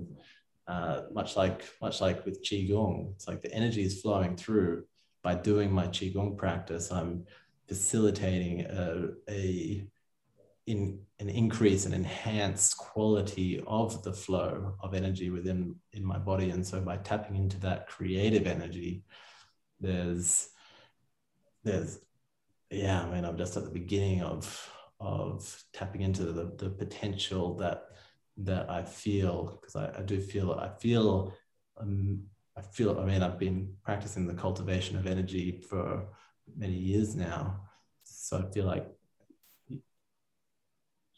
[0.67, 4.85] uh, much like much like with qigong, it's like the energy is flowing through.
[5.23, 7.25] By doing my qigong practice, I'm
[7.67, 9.85] facilitating a, a
[10.67, 16.51] in an increase and enhanced quality of the flow of energy within in my body.
[16.51, 19.03] And so by tapping into that creative energy
[19.81, 20.49] there's
[21.63, 21.99] there's
[22.69, 24.69] yeah i mean i'm just at the beginning of
[24.99, 27.85] of tapping into the, the potential that
[28.37, 31.33] that i feel because I, I, do feel i feel
[31.79, 32.21] um,
[32.55, 36.07] i feel i mean i've been practicing the cultivation of energy for
[36.55, 37.61] many years now.
[38.03, 38.87] So i feel like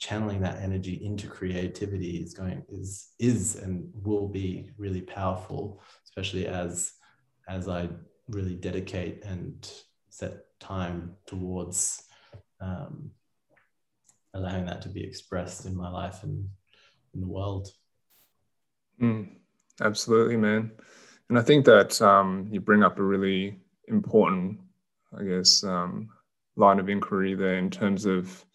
[0.03, 6.45] channeling that energy into creativity is going is is and will be really powerful especially
[6.45, 6.91] as
[7.47, 7.87] as i
[8.27, 9.71] really dedicate and
[10.09, 12.03] set time towards
[12.59, 13.11] um,
[14.33, 16.49] allowing that to be expressed in my life and
[17.13, 17.69] in the world.
[19.01, 19.37] Mm,
[19.81, 20.71] absolutely man.
[21.29, 24.59] And i think that um, you bring up a really important
[25.17, 26.09] i guess um,
[26.57, 28.45] line of inquiry there in terms of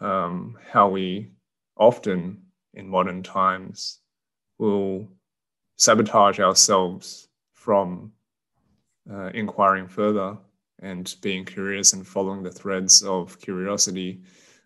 [0.00, 1.30] um, how we
[1.76, 2.42] often
[2.74, 3.98] in modern times
[4.58, 5.08] will
[5.76, 8.12] sabotage ourselves from
[9.10, 10.36] uh, inquiring further
[10.82, 14.22] and being curious and following the threads of curiosity.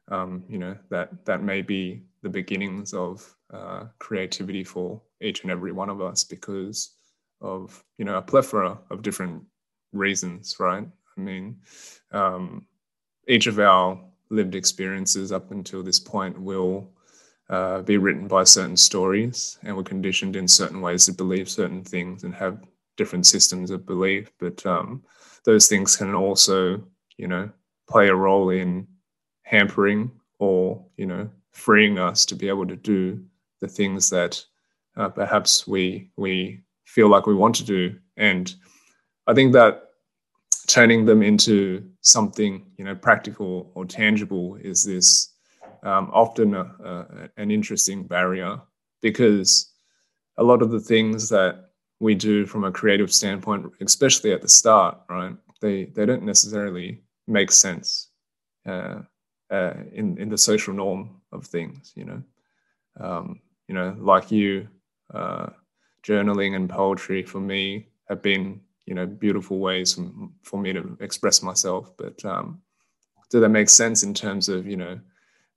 [0.09, 5.50] Um, you know that that may be the beginnings of uh, creativity for each and
[5.50, 6.90] every one of us because
[7.40, 9.42] of you know a plethora of different
[9.92, 10.87] reasons, right?
[11.17, 11.56] I mean,
[12.13, 12.67] um,
[13.29, 13.98] each of our
[14.35, 16.90] lived experiences up until this point will
[17.48, 21.85] uh, be written by certain stories, and we're conditioned in certain ways to believe certain
[21.85, 22.58] things and have
[22.96, 24.30] different systems of belief.
[24.38, 25.02] But um,
[25.44, 26.82] those things can also,
[27.16, 27.50] you know,
[27.88, 28.87] play a role in
[29.42, 33.22] hampering or, you know, freeing us to be able to do
[33.60, 34.42] the things that
[34.96, 37.94] uh, perhaps we we feel like we want to do.
[38.16, 38.54] And
[39.26, 39.83] I think that
[40.67, 45.33] turning them into something you know practical or tangible is this
[45.83, 48.60] um, often a, a, an interesting barrier
[49.02, 49.73] because
[50.38, 54.48] a lot of the things that we do from a creative standpoint especially at the
[54.48, 58.08] start right they they don't necessarily make sense
[58.67, 59.00] uh,
[59.50, 61.92] uh, in in the social norm of things.
[61.96, 62.23] You know,
[63.00, 64.69] um, you know, like you,
[65.12, 65.48] uh,
[66.02, 69.98] journaling and poetry for me have been you know beautiful ways
[70.42, 71.92] for me to express myself.
[71.96, 72.60] But um,
[73.30, 75.00] do that make sense in terms of you know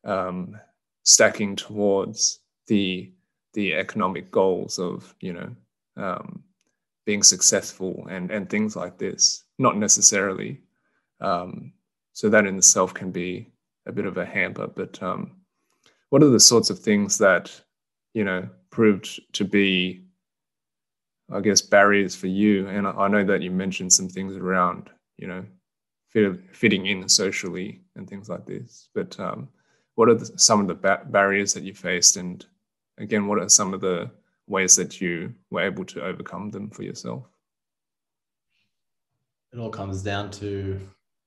[0.06, 0.60] um,
[1.04, 3.12] stacking towards the
[3.54, 5.56] the economic goals of you know
[5.98, 6.44] um,
[7.06, 9.44] being successful and and things like this?
[9.58, 10.62] Not necessarily.
[11.20, 11.74] Um,
[12.14, 13.52] so that in itself can be
[13.86, 14.68] a bit of a hamper.
[14.68, 15.38] But um,
[16.10, 17.62] what are the sorts of things that
[18.14, 20.07] you know proved to be
[21.32, 22.68] i guess barriers for you.
[22.68, 25.46] And i know that you mentioned some things around you know
[26.10, 28.90] fit, fitting in socially and things like this.
[28.94, 29.50] But um,
[29.96, 32.18] what are the, some of the ba- barriers that you faced?
[32.18, 32.46] And
[32.98, 34.12] again what are some of the
[34.48, 37.24] ways that you were able to overcome them for yourself?
[39.54, 40.80] It all comes down to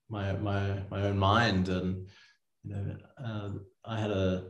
[0.08, 1.68] my my my own mind.
[1.68, 2.06] And
[2.64, 3.50] you know uh,
[3.84, 4.44] i had a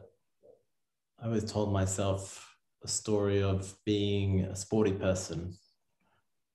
[1.20, 2.49] i always told myself
[2.82, 5.54] a story of being a sporty person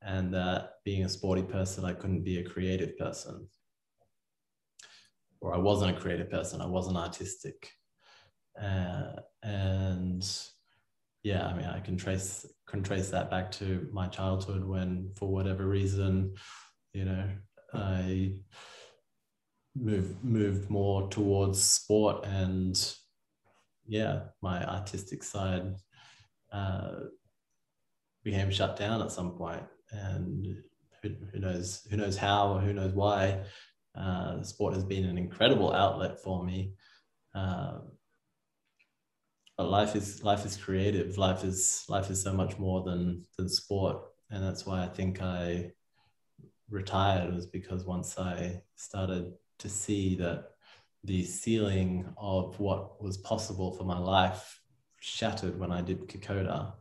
[0.01, 3.47] and that being a sporty person i couldn't be a creative person
[5.45, 7.71] or I wasn't a creative person, I wasn't artistic.
[8.59, 9.11] Uh,
[9.43, 10.27] and
[11.23, 15.29] yeah, I mean, I can trace can trace that back to my childhood when, for
[15.29, 16.33] whatever reason,
[16.93, 17.29] you know,
[17.73, 18.37] I
[19.75, 22.95] moved moved more towards sport and
[23.87, 25.75] yeah, my artistic side
[26.51, 26.91] uh,
[28.23, 30.57] became shut down at some point, and
[31.01, 33.43] who, who knows who knows how or who knows why.
[33.95, 36.73] Uh, sport has been an incredible outlet for me.
[37.33, 37.79] Uh,
[39.57, 41.17] but life is life is creative.
[41.17, 45.21] Life is life is so much more than than sport, and that's why I think
[45.21, 45.71] I
[46.69, 50.49] retired was because once I started to see that
[51.03, 54.59] the ceiling of what was possible for my life
[55.05, 56.73] shattered when I did Kokoda.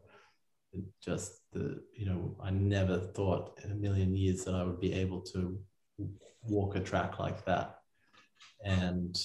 [1.01, 4.93] Just the you know I never thought in a million years that I would be
[4.93, 5.59] able to
[6.43, 7.77] walk a track like that
[8.65, 9.17] and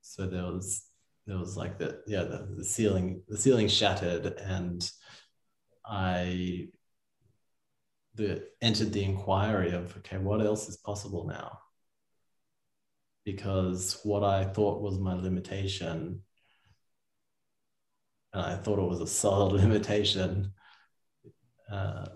[0.00, 0.86] so there was
[1.26, 4.90] there was like the yeah the, the ceiling the ceiling shattered and
[5.84, 6.66] i
[8.14, 11.58] the entered the inquiry of okay what else is possible now
[13.24, 16.20] because what i thought was my limitation
[18.36, 20.52] and i thought it was a solid limitation
[21.70, 22.06] uh,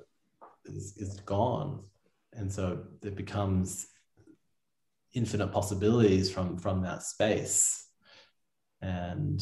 [0.64, 1.84] is, is gone.
[2.32, 3.86] And so it becomes
[5.12, 7.86] infinite possibilities from from that space.
[8.80, 9.40] And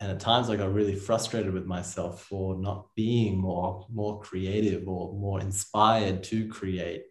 [0.00, 4.88] and at times I got really frustrated with myself for not being more more creative
[4.88, 7.04] or more inspired to create.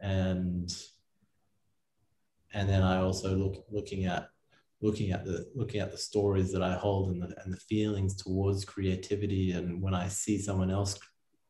[0.00, 0.70] And
[2.52, 4.28] and then I also look looking at
[4.80, 8.14] looking at the looking at the stories that I hold and the, and the feelings
[8.16, 10.98] towards creativity and when I see someone else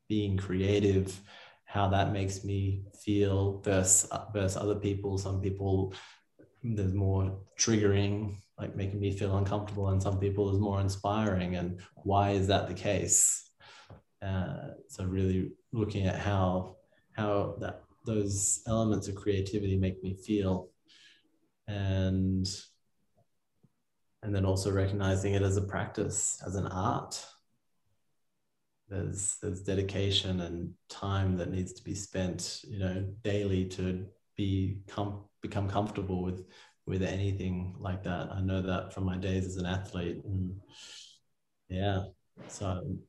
[0.09, 1.21] being creative
[1.69, 5.19] how that makes me feel versus versus other people.
[5.19, 5.93] Some people
[6.63, 11.57] there's more triggering, like making me feel uncomfortable, and some people is more inspiring.
[11.57, 13.51] And why is that the case?
[14.23, 16.77] Uh, so really looking at how
[17.13, 20.71] how that those elements of creativity make me feel,
[21.67, 22.49] and
[24.23, 27.25] and then also recognizing it as a practice, as an art.
[28.89, 34.07] There's there's dedication and time that needs to be spent you know daily to
[34.37, 36.47] be com- become comfortable with
[36.87, 38.31] with anything like that.
[38.33, 40.59] I know that from my days as an athlete and
[41.69, 42.05] yeah.
[42.49, 42.67] So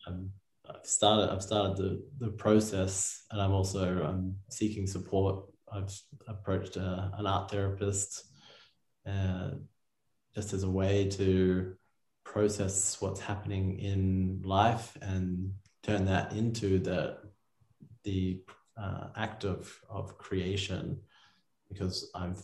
[0.07, 0.31] I'm,
[0.69, 5.45] i've started i've started the the process and i'm also i'm seeking support.
[5.71, 5.95] I've
[6.27, 8.23] approached a, an art therapist
[9.07, 9.51] uh,
[10.35, 11.75] just as a way to
[12.23, 15.51] process what's happening in life and
[15.83, 17.17] turn that into the
[18.03, 18.41] the
[18.77, 20.99] uh, act of of creation.
[21.69, 22.43] Because I've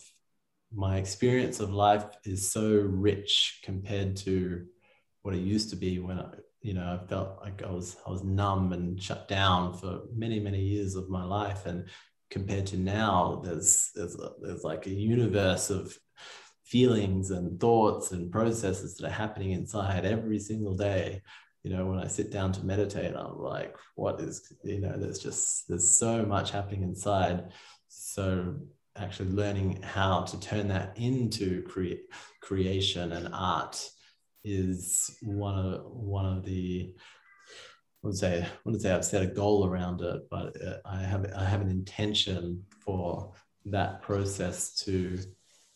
[0.74, 4.66] my experience of life is so rich compared to
[5.22, 6.30] what it used to be when I
[6.62, 10.40] you know I felt like I was I was numb and shut down for many
[10.40, 11.66] many years of my life.
[11.66, 11.86] And
[12.30, 15.98] compared to now there's there's there's like a universe of
[16.66, 21.22] feelings and thoughts and processes that are happening inside every single day.
[21.63, 25.18] You know when i sit down to meditate i'm like what is you know there's
[25.18, 27.45] just there's so much happening inside.
[27.88, 28.55] So
[28.97, 32.03] actually learning how to turn that into create
[32.41, 33.89] creation and art
[34.43, 39.28] is one of one of the I wouldn't say I wouldn't say I've set a
[39.28, 43.34] goal around it, but uh, I have I have an intention for
[43.66, 45.18] that process to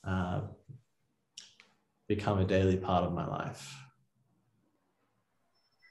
[0.08, 0.42] uh,
[2.10, 3.78] become a daily part of my life.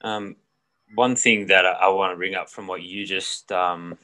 [0.01, 0.35] Um,
[0.93, 3.97] one thing that I, want to bring up from what you just um,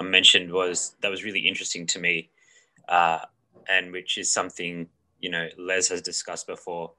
[0.00, 2.30] mentioned was that was really interesting to me,
[2.88, 3.20] uh,
[3.68, 4.88] and which is something
[5.20, 6.92] you know Les has discussed before,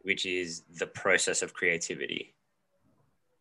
[0.00, 2.34] which is the process of creativity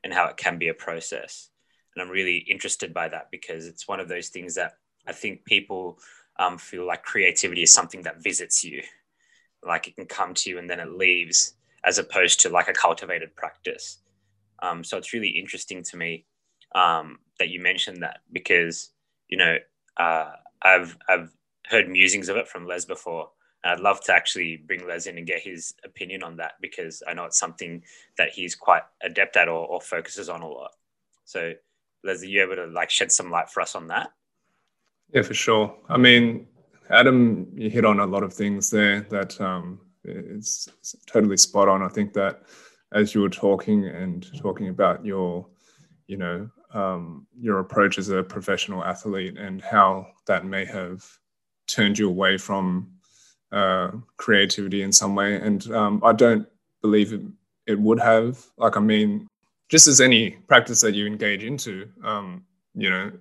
[0.04, 1.50] and how it can be a process.
[1.96, 4.74] And I'm really interested by that because it's one of those things that
[5.08, 5.98] I think people
[6.40, 8.82] um, feel like creativity is something that visits you,
[9.64, 12.74] like it can come to you and then it leaves, as opposed to like a
[12.74, 14.00] cultivated practice.
[14.60, 16.26] Um, so it's really interesting to me
[16.76, 18.92] um, that you mentioned that because
[19.28, 19.58] you know
[19.98, 20.32] uh,
[20.62, 21.32] I've I've
[21.68, 23.30] heard musings of it from Les before,
[23.64, 27.14] I'd love to actually bring Les in and get his opinion on that because I
[27.14, 27.84] know it's something
[28.18, 30.72] that he's quite adept at or, or focuses on a lot.
[31.26, 31.54] So,
[32.04, 34.12] Les, are you able to like shed some light for us on that?
[35.14, 35.76] Yeah, for sure.
[35.90, 36.48] I mean,
[36.90, 40.70] Adam, you hit on a lot of things there that um, it's,
[41.06, 41.82] totally spot on.
[41.82, 42.44] I think that
[42.94, 45.48] as you were talking and talking about your,
[46.08, 51.06] you know, um, your approach as a professional athlete and how that may have
[51.68, 52.92] turned you away from
[53.52, 55.36] uh, creativity in some way.
[55.36, 56.48] And um, I don't
[56.82, 57.22] believe it,
[57.66, 58.44] it, would have.
[58.58, 59.28] Like, I mean,
[59.70, 63.12] just as any practice that you engage into, um, you know,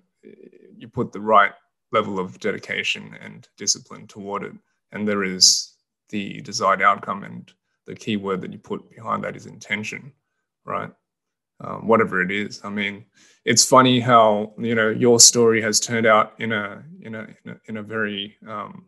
[0.77, 1.53] you put the right
[1.97, 4.57] level of dedication and discipline toward it,
[4.93, 5.75] and there is
[6.11, 7.25] the desired outcome.
[7.25, 7.53] And
[7.87, 10.13] the key word that you put behind that is intention,
[10.65, 10.91] right?
[11.61, 12.61] Um, whatever it is.
[12.65, 13.05] I mean,
[13.45, 17.51] it's funny how you know your story has turned out in a in a in
[17.53, 18.85] a, in a very um,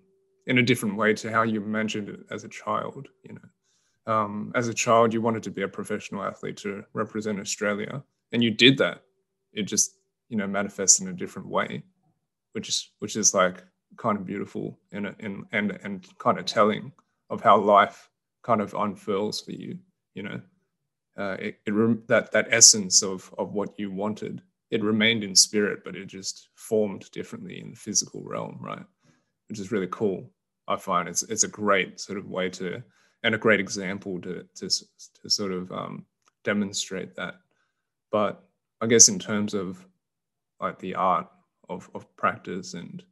[0.46, 3.08] in a different way to how you imagined it as a child.
[3.22, 7.40] You know, um, as a child, you wanted to be a professional athlete to represent
[7.40, 8.02] Australia,
[8.32, 9.02] and you did that.
[9.52, 9.96] It just
[10.28, 11.82] you know manifests in a different way,
[12.58, 13.62] which is which is like
[13.96, 16.90] kind of beautiful and and and and kind of telling
[17.30, 18.10] of how life
[18.42, 19.78] kind of unfurls for you.
[20.14, 20.40] You know,
[21.16, 24.42] uh, it, it that that essence of of what you wanted
[24.72, 28.84] it remained in spirit, but it just formed differently in the physical realm, right?
[29.48, 30.28] Which is really cool.
[30.66, 32.82] I find it's it's a great sort of way to
[33.22, 36.06] and a great example to to, to sort of um,
[36.42, 37.36] demonstrate that.
[38.10, 38.42] But
[38.80, 39.86] I guess in terms of
[40.60, 41.28] like the art
[41.68, 43.04] of of practice and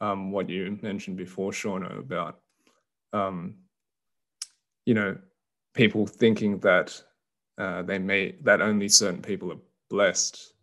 [0.00, 2.40] um, what you mentioned before, Shauno, about
[3.12, 3.56] um,
[4.86, 5.16] you know
[5.74, 7.00] people thinking that
[7.58, 10.54] uh, they may that only certain people are blessed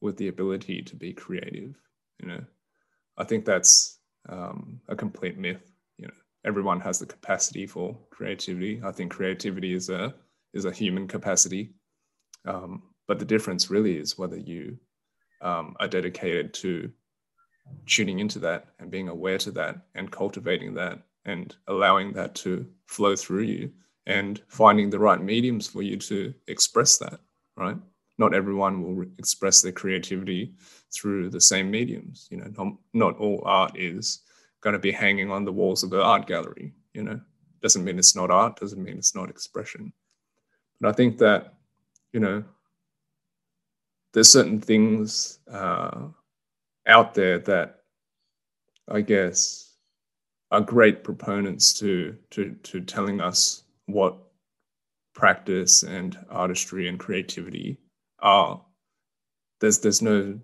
[0.00, 1.74] with the ability to be creative.
[2.20, 2.44] You know,
[3.18, 3.98] I think that's
[4.28, 8.80] um, a complete myth You know, everyone has the capacity for creativity.
[8.84, 10.14] I think creativity is a
[10.54, 11.70] is a human capacity,
[12.46, 14.78] um, but the difference really is whether you
[15.40, 16.90] um, are dedicated to
[17.86, 22.66] tuning into that and being aware to that and cultivating that and allowing that to
[22.86, 23.70] flow through you
[24.06, 27.20] and finding the right mediums for you to express that.
[27.56, 27.76] Right?
[28.18, 30.54] Not everyone will express their creativity
[30.92, 32.28] through the same mediums.
[32.30, 34.20] You know, not, not all art is
[34.60, 36.72] going to be hanging on the walls of the art gallery.
[36.94, 37.20] You know,
[37.62, 39.92] doesn't mean it's not art, doesn't mean it's not expression.
[40.80, 41.54] But I think that,
[42.12, 42.42] you know,
[44.12, 46.08] there's certain things uh,
[46.86, 47.80] out there that
[48.88, 49.74] I guess
[50.50, 54.16] are great proponents to, to, to telling us what
[55.14, 57.78] practice and artistry and creativity
[58.20, 58.60] are.
[59.60, 60.40] There's, there's no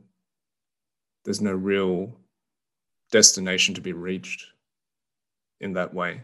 [1.25, 2.17] there's no real
[3.11, 4.47] destination to be reached
[5.61, 6.23] in that way.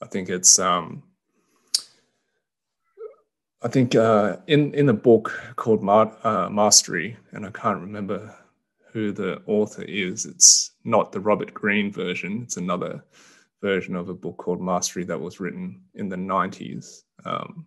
[0.00, 1.02] I think it's um,
[3.62, 8.34] I think uh, in in the book called uh, Mastery, and I can't remember
[8.92, 10.26] who the author is.
[10.26, 12.42] It's not the Robert Greene version.
[12.42, 13.04] It's another
[13.62, 17.02] version of a book called Mastery that was written in the 90s.
[17.24, 17.66] Um,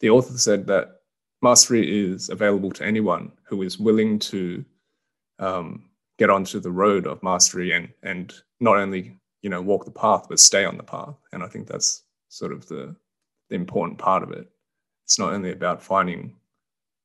[0.00, 1.00] the author said that
[1.42, 4.64] mastery is available to anyone who is willing to
[5.38, 5.84] um,
[6.18, 10.26] get onto the road of mastery and and not only you know walk the path
[10.28, 12.94] but stay on the path and i think that's sort of the
[13.48, 14.48] the important part of it
[15.08, 16.36] it's not only about finding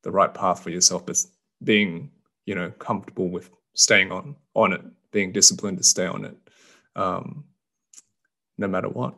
[0.03, 1.17] the right path for yourself but
[1.63, 2.11] being
[2.45, 4.81] you know comfortable with staying on on it
[5.11, 6.35] being disciplined to stay on it
[6.95, 7.45] um,
[8.57, 9.15] no matter what.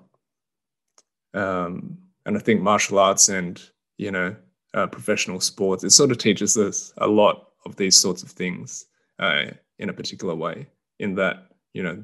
[1.33, 3.61] Um, and i think martial arts and
[3.97, 4.36] you know
[4.75, 8.86] uh, professional sports it sort of teaches us a lot of these sorts of things
[9.17, 9.45] uh,
[9.79, 10.67] in a particular way
[10.99, 12.03] in that you know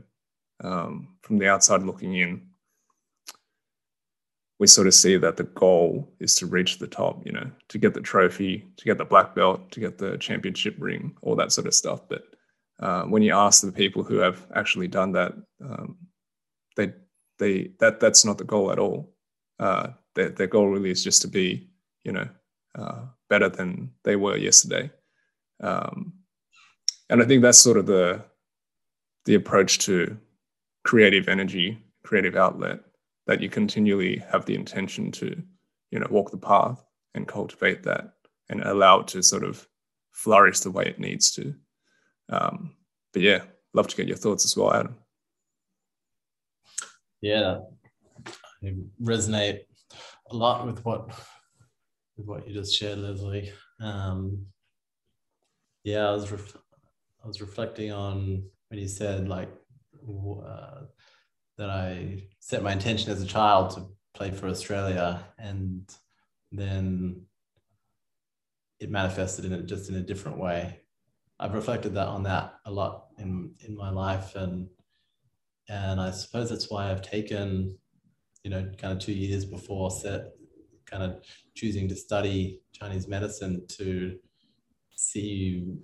[0.63, 2.41] um, from the outside looking in
[4.61, 7.79] we sort of see that the goal is to reach the top, you know, to
[7.79, 11.51] get the trophy, to get the black belt, to get the championship ring, all that
[11.51, 12.07] sort of stuff.
[12.07, 12.25] But
[12.79, 15.33] uh, when you ask the people who have actually done that,
[15.67, 15.97] um,
[16.77, 16.93] they
[17.39, 19.15] they that that's not the goal at all.
[19.59, 21.67] Uh, their, their goal really is just to be,
[22.03, 22.29] you know,
[22.77, 24.91] uh, better than they were yesterday.
[25.59, 26.13] Um,
[27.09, 28.23] and I think that's sort of the
[29.25, 30.19] the approach to
[30.83, 32.81] creative energy, creative outlet
[33.27, 35.41] that you continually have the intention to,
[35.91, 38.13] you know, walk the path and cultivate that
[38.49, 39.67] and allow it to sort of
[40.11, 41.53] flourish the way it needs to.
[42.29, 42.75] Um,
[43.13, 43.41] but yeah,
[43.73, 44.95] love to get your thoughts as well, Adam.
[47.21, 47.59] Yeah,
[48.63, 49.59] I resonate
[50.31, 51.09] a lot with what
[52.17, 53.51] with what you just shared, Leslie.
[53.79, 54.45] Um,
[55.83, 56.57] yeah, I was ref-
[57.23, 59.49] I was reflecting on when you said like
[60.45, 60.81] uh,
[61.61, 63.85] that I set my intention as a child to
[64.15, 65.87] play for Australia, and
[66.51, 67.21] then
[68.79, 70.79] it manifested in it just in a different way.
[71.39, 74.69] I've reflected that on that a lot in in my life, and
[75.69, 77.77] and I suppose that's why I've taken,
[78.43, 80.31] you know, kind of two years before set,
[80.87, 84.17] kind of choosing to study Chinese medicine to
[84.95, 85.75] see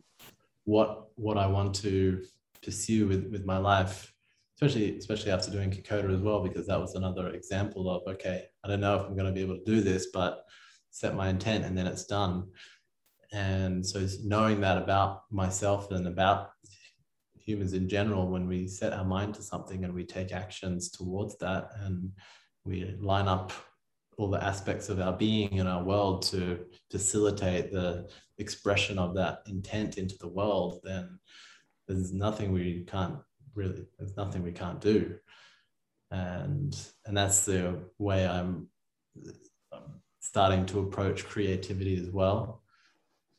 [0.63, 2.23] what what I want to
[2.63, 4.11] pursue with with my life,
[4.57, 8.67] especially especially after doing Kokoda as well, because that was another example of okay, I
[8.67, 10.43] don't know if I'm going to be able to do this, but
[10.89, 12.47] set my intent and then it's done.
[13.31, 16.51] And so knowing that about myself and about
[17.35, 21.37] humans in general when we set our mind to something and we take actions towards
[21.37, 22.11] that and
[22.65, 23.53] we line up
[24.17, 29.39] all the aspects of our being and our world to facilitate the expression of that
[29.47, 31.17] intent into the world then
[31.87, 33.17] there's nothing we can't
[33.57, 35.15] really there's nothing we can't do
[36.11, 38.67] and and that's the way i'm
[40.19, 42.61] starting to approach creativity as well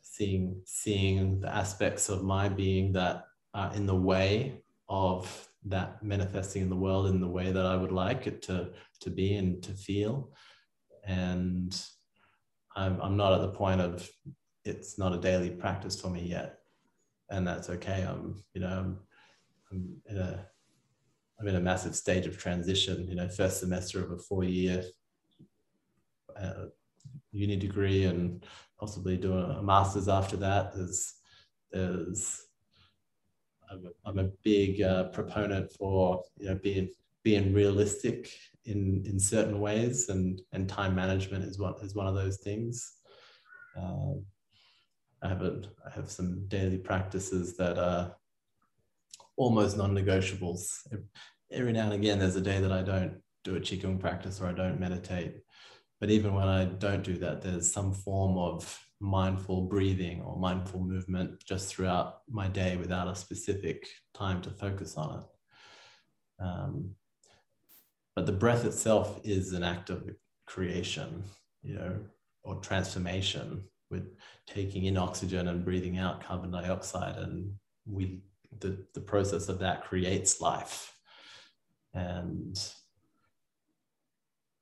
[0.03, 6.63] seeing seeing the aspects of my being that are in the way of that manifesting
[6.63, 9.63] in the world in the way that I would like it to to be and
[9.63, 10.31] to feel.
[11.05, 11.79] And
[12.77, 14.09] I'm, I'm not at the point of
[14.65, 16.59] it's not a daily practice for me yet,
[17.31, 18.05] and that's okay.
[18.09, 18.97] I'm you know
[19.71, 20.47] I'm in a
[21.41, 23.07] I'm in a massive stage of transition.
[23.09, 24.83] You know, first semester of a four year
[26.37, 26.67] uh,
[27.33, 28.45] uni degree and
[28.79, 30.75] possibly do a, master's after that.
[30.75, 31.15] There's,
[31.71, 32.45] there's
[33.71, 36.89] I'm a, I'm a big uh, proponent for you know being
[37.23, 38.33] being realistic
[38.65, 42.95] in in certain ways, and and time management is one is one of those things.
[43.77, 44.15] Uh,
[45.23, 48.15] I have a, I have some daily practices that are
[49.39, 50.67] almost non-negotiables.
[51.51, 54.47] Every now and again, there's a day that I don't do a qigong practice or
[54.49, 55.37] I don't meditate,
[56.01, 60.81] but even when I don't do that, there's some form of mindful breathing or mindful
[60.81, 66.45] movement just throughout my day without a specific time to focus on it.
[66.45, 66.91] Um,
[68.17, 70.11] but the breath itself is an act of
[70.47, 71.23] creation,
[71.63, 71.97] you know,
[72.43, 74.17] or transformation with
[74.47, 77.17] taking in oxygen and breathing out carbon dioxide.
[77.17, 77.53] And
[77.87, 78.21] we,
[78.57, 80.93] the, the process of that creates life.
[81.95, 82.59] And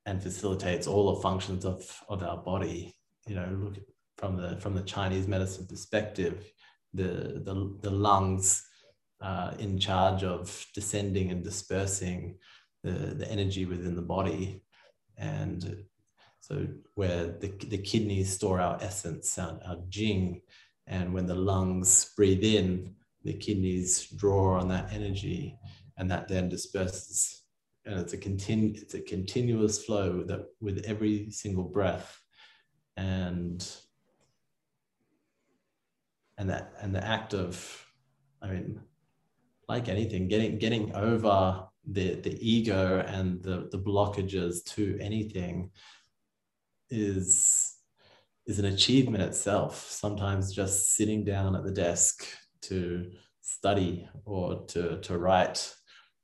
[0.07, 2.95] and facilitates all the functions of, of our body.
[3.27, 3.75] You know, look
[4.17, 6.53] from the from the Chinese medicine perspective,
[6.95, 8.63] the the, the lungs
[9.21, 12.39] uh, in charge of descending and dispersing
[12.85, 14.63] the, the energy within the body,
[15.19, 15.85] and
[16.41, 20.43] so where the, the kidneys store our essence, our, our jing,
[20.87, 22.95] and when the lungs breathe in,
[23.27, 25.59] the kidneys draw on that energy,
[25.99, 27.43] and that then disperses.
[27.85, 32.21] And it's a continu- it's a continuous flow that with every single breath
[32.97, 33.67] and
[36.39, 37.87] and that and the act of
[38.43, 38.81] i mean
[39.69, 45.71] like anything getting getting over the the ego and the the blockages to anything
[46.91, 47.77] is
[48.47, 49.91] is an achievement itself.
[49.91, 52.27] Sometimes just sitting down at the desk
[52.69, 53.11] to
[53.41, 55.73] study or to to write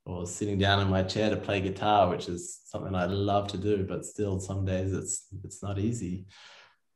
[0.04, 3.58] or sitting down in my chair to play guitar, which is something I love to
[3.58, 6.26] do, but still some days it's it's not easy.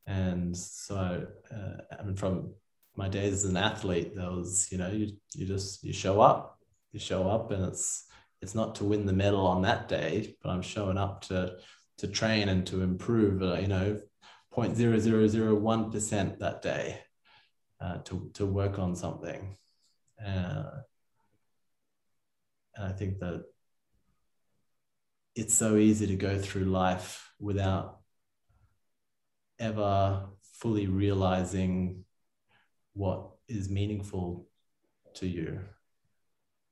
[0.07, 2.55] And so, uh, I mean, from
[2.97, 6.59] my days as an athlete, there was you know you you just you show up,
[6.93, 8.07] you show up, and it's
[8.43, 11.57] it's not to win the medal on that day, but I'm showing up to
[11.99, 13.43] to train and to improve.
[13.43, 14.01] Uh, you know,
[14.57, 17.01] 0.0001 percent that day
[17.81, 19.57] uh, to to work on something.
[20.25, 20.65] Uh,
[22.75, 23.45] and I think that
[25.35, 28.01] it's so easy to go through life without
[29.59, 32.05] ever fully realizing
[32.95, 34.47] what is meaningful
[35.15, 35.61] to you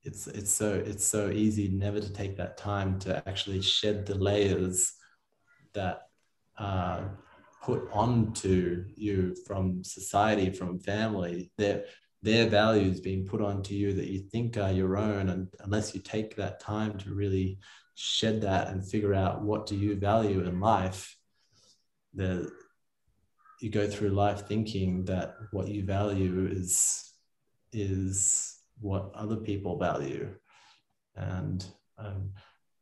[0.05, 4.15] it's it's so it's so easy never to take that time to actually shed the
[4.15, 4.93] layers
[5.73, 6.03] that
[7.65, 11.85] put onto you from society from family their
[12.23, 16.01] their values being put onto you that you think are your own and unless you
[16.01, 17.59] take that time to really
[17.95, 21.17] shed that and figure out what do you value in life
[22.15, 22.51] the
[23.61, 27.13] you go through life thinking that what you value is
[27.73, 30.29] is what other people value.
[31.17, 31.65] And
[31.99, 32.33] um,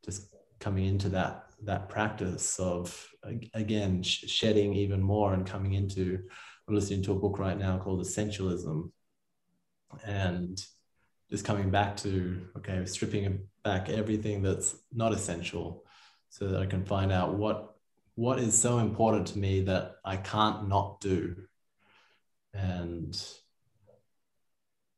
[0.05, 3.09] just coming into that that practice of
[3.55, 6.19] again sh- shedding even more and coming into
[6.69, 8.91] i'm listening to a book right now called essentialism
[10.05, 10.65] and
[11.31, 15.85] just coming back to okay stripping back everything that's not essential
[16.31, 17.73] so that i can find out what
[18.15, 21.37] what is so important to me that i can't not do.
[22.55, 23.19] And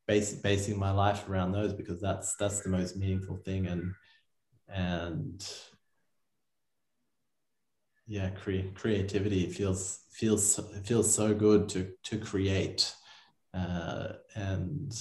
[0.06, 3.94] base, basing my life around those because that's that's the most meaningful thing and
[4.68, 5.48] and
[8.06, 12.94] yeah cre- creativity feels feels feels so good to to create
[13.54, 14.92] uh, and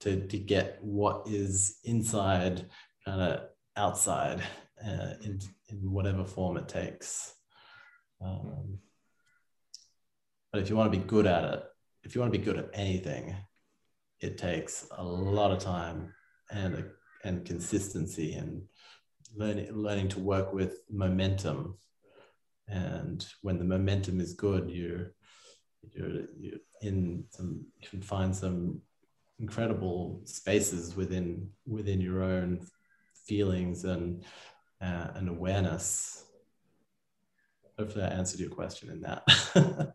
[0.00, 2.66] to to get what is inside
[3.04, 3.40] kind of
[3.76, 4.42] outside
[4.84, 7.34] uh, in in whatever form it takes.
[8.20, 8.78] Um,
[10.52, 11.64] but if you want to be good at it
[12.04, 13.34] if you want to be good at anything
[14.20, 16.12] it takes a lot of time
[16.50, 16.84] and
[17.24, 18.62] and consistency and
[19.34, 21.76] learning learning to work with momentum
[22.68, 25.12] and when the momentum is good you're
[25.92, 28.80] you're, you're in some you can find some
[29.38, 32.66] incredible spaces within within your own
[33.26, 34.24] feelings and
[34.80, 36.24] uh, and awareness.
[37.78, 39.94] Hopefully i answered your question in that.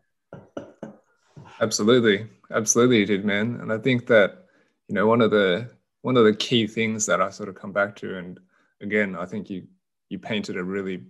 [1.62, 3.58] Absolutely, absolutely, you did, man.
[3.60, 4.46] And I think that
[4.88, 7.72] you know one of the one of the key things that I sort of come
[7.72, 8.40] back to, and
[8.80, 9.66] again, I think you
[10.08, 11.02] you painted a really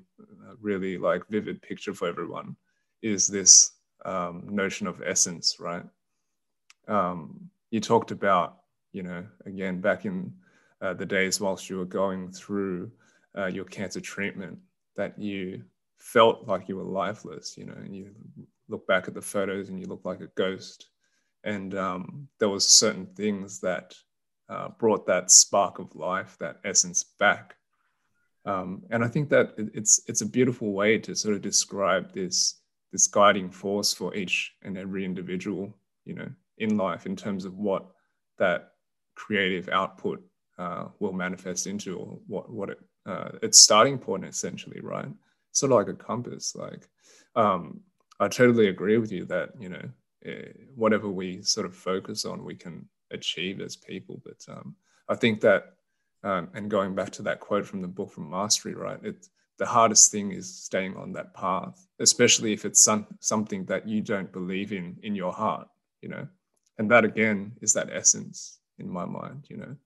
[0.60, 2.56] really like vivid picture for everyone,
[3.02, 3.72] is this
[4.04, 5.84] um, notion of essence, right?
[6.88, 8.58] Um, you talked about
[8.92, 10.32] you know again back in
[10.80, 12.90] uh, the days whilst you were going through
[13.36, 14.58] uh, your cancer treatment
[14.96, 15.62] that you
[15.98, 18.10] felt like you were lifeless, you know, and you
[18.68, 20.88] look back at the photos and you look like a ghost.
[21.44, 23.94] And um, there was certain things that
[24.48, 27.54] uh, brought that spark of life, that essence back.
[28.50, 32.60] Um, and I think that it's it's a beautiful way to sort of describe this
[32.92, 35.72] this guiding force for each and every individual,
[36.04, 36.28] you know,
[36.58, 37.86] in life in terms of what
[38.38, 38.72] that
[39.14, 40.22] creative output
[40.58, 45.08] uh, will manifest into, or what what it uh, its starting point essentially, right?
[45.52, 46.88] Sort of like a compass, like
[47.36, 47.80] um,
[48.18, 49.88] I totally agree with you that you know
[50.24, 54.20] eh, whatever we sort of focus on, we can achieve as people.
[54.24, 54.74] But um,
[55.08, 55.74] I think that,
[56.22, 58.98] um, and going back to that quote from the book from Mastery, right?
[59.02, 63.86] It's the hardest thing is staying on that path, especially if it's some, something that
[63.86, 65.68] you don't believe in in your heart,
[66.02, 66.26] you know.
[66.78, 69.76] And that again is that essence in my mind, you know.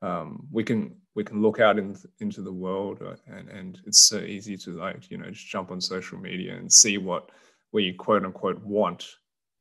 [0.00, 4.08] Um, we can we can look out in, into the world uh, and and it's
[4.08, 7.30] so easy to like you know just jump on social media and see what
[7.72, 9.06] we quote unquote want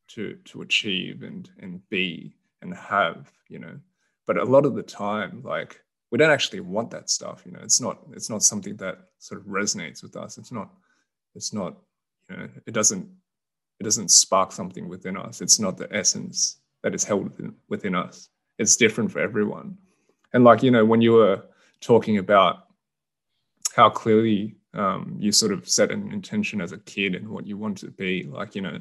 [0.09, 3.75] to to achieve and and be and have you know
[4.27, 7.59] but a lot of the time like we don't actually want that stuff you know
[7.61, 10.37] it's not it's not something that sort of resonates with us.
[10.37, 10.69] It's not
[11.35, 11.77] it's not
[12.29, 13.07] you know it doesn't
[13.79, 15.41] it doesn't spark something within us.
[15.41, 18.29] It's not the essence that is held within, within us.
[18.57, 19.77] It's different for everyone.
[20.33, 21.43] And like you know when you were
[21.81, 22.67] talking about
[23.75, 27.57] how clearly um, you sort of set an intention as a kid and what you
[27.57, 28.79] want to be like you know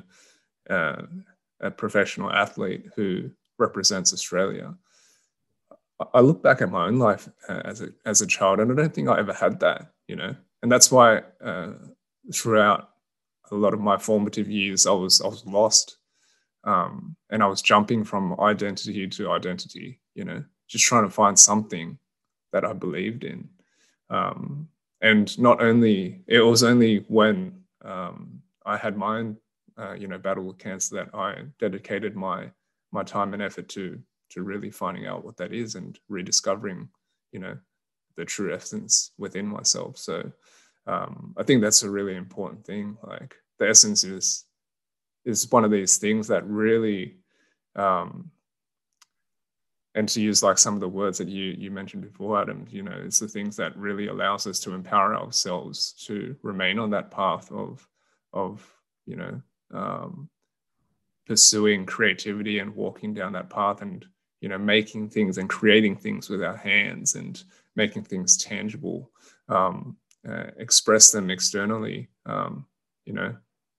[0.71, 1.03] uh,
[1.61, 4.75] a professional athlete who represents australia
[6.15, 8.75] i look back at my own life uh, as a as a child and i
[8.75, 10.35] don't think i ever had that you know?
[10.63, 11.73] And that's why uh,
[12.33, 12.91] throughout
[13.51, 15.99] a lot of my formative years i was i was lost
[16.65, 20.43] um, and i was jumping from identity to identity you know?
[20.69, 21.99] Just trying to find something
[22.53, 23.49] that i believed in.
[24.11, 24.69] Um,
[25.01, 29.37] and not only it was only when um, I had my own,
[29.79, 32.51] uh, you know, battle with cancer that I dedicated my
[32.93, 36.89] my time and effort to to really finding out what that is and rediscovering,
[37.33, 37.57] you know,
[38.17, 39.99] the true essence within myself.
[39.99, 40.31] So
[40.87, 42.97] um, I think that's a really important thing.
[43.03, 44.45] Like the essence is
[45.25, 47.17] is one of these things that really
[47.75, 48.31] um,
[49.97, 52.83] and to use like some of the words that you you mentioned before adam you
[52.83, 57.11] know it's the things that really allows us to empower ourselves to remain on that
[57.11, 57.87] path of
[58.33, 58.65] of
[59.07, 59.41] you know
[59.75, 60.29] um,
[61.27, 64.07] pursuing creativity and walking down that path and
[64.47, 67.43] you know making things and creating things with our hands and
[67.75, 69.11] making things tangible
[69.49, 69.97] um,
[70.29, 72.65] uh, express them externally um,
[73.07, 73.35] you know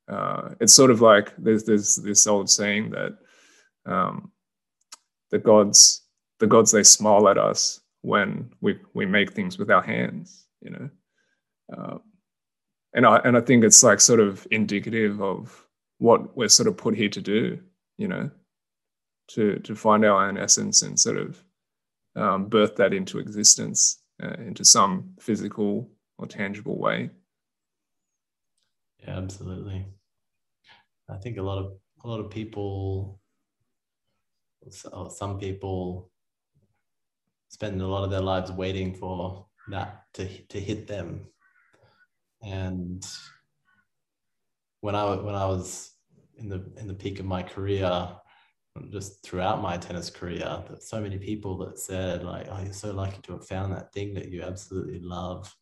[0.09, 3.17] uh, it's sort of like there's there's this old saying that
[3.85, 4.29] um,
[5.31, 6.01] the gods
[6.39, 10.71] the gods they smile at us when we we make things with our hands you
[10.71, 10.89] know
[11.77, 11.97] uh,
[12.93, 15.65] and I and I think it's like sort of indicative of
[15.99, 17.57] what we're sort of put here to do
[17.97, 18.29] you know
[19.27, 21.43] to to find our own essence and sort of
[22.15, 27.09] um, birth that into existence uh, into some physical or tangible way
[28.99, 29.85] yeah absolutely
[31.09, 31.73] i think a lot of
[32.03, 33.19] a lot of people
[35.09, 36.11] some people
[37.49, 41.27] spend a lot of their lives waiting for that to to hit them.
[42.41, 43.05] And
[44.81, 45.93] when I when I was
[46.37, 48.09] in the in the peak of my career,
[48.91, 52.91] just throughout my tennis career, that so many people that said like, "Oh, you're so
[52.93, 55.53] lucky to have found that thing that you absolutely love."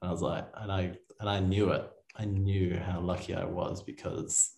[0.00, 1.90] And I was like, and I and I knew it.
[2.16, 4.52] I knew how lucky I was because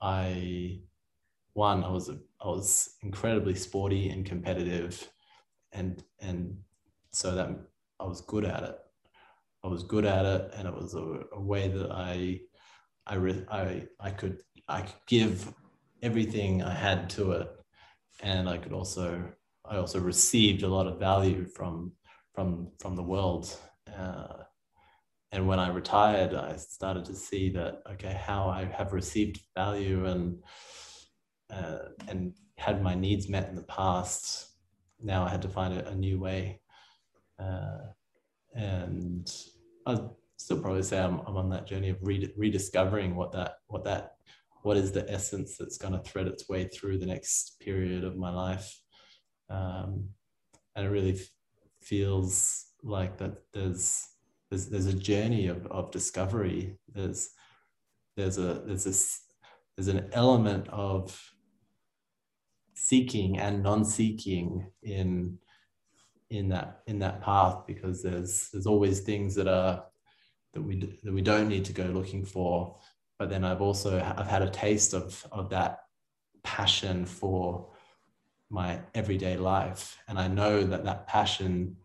[0.00, 0.80] I
[1.52, 5.08] one I was a, I was incredibly sporty and competitive
[5.72, 6.56] and and
[7.10, 7.48] so that
[8.00, 8.76] I was good at it.
[9.62, 12.40] I was good at it, and it was a, a way that I
[13.06, 15.52] I, re, I I could I could give
[16.04, 17.48] everything I had to it,
[18.22, 19.24] and I could also
[19.64, 21.92] I also received a lot of value from
[22.34, 23.56] from from the world.
[23.92, 24.44] Uh,
[25.32, 30.06] and when I retired, I started to see that okay, how I have received value
[30.06, 30.38] and
[31.52, 31.78] uh,
[32.08, 34.54] and had my needs met in the past
[35.04, 36.60] now I had to find a, a new way.
[37.38, 37.78] Uh,
[38.54, 39.30] and
[39.86, 39.98] I
[40.36, 44.16] still probably say I'm, I'm on that journey of rediscovering what that, what that,
[44.64, 48.16] what is the essence that's going to thread its way through the next period of
[48.16, 48.80] my life.
[49.50, 50.08] Um,
[50.74, 51.28] and it really f-
[51.82, 54.02] feels like that there's,
[54.50, 56.78] there's, there's a journey of, of discovery.
[56.90, 57.28] There's,
[58.16, 59.20] there's a, there's this,
[59.76, 61.20] there's an element of
[62.74, 65.38] seeking and non-seeking in
[66.30, 69.84] in that in that path because there's there's always things that are
[70.54, 72.76] that we that we don't need to go looking for
[73.18, 75.78] but then i've also i've had a taste of of that
[76.42, 77.70] passion for
[78.50, 79.98] my everyday life.
[80.06, 81.76] And i know that that passion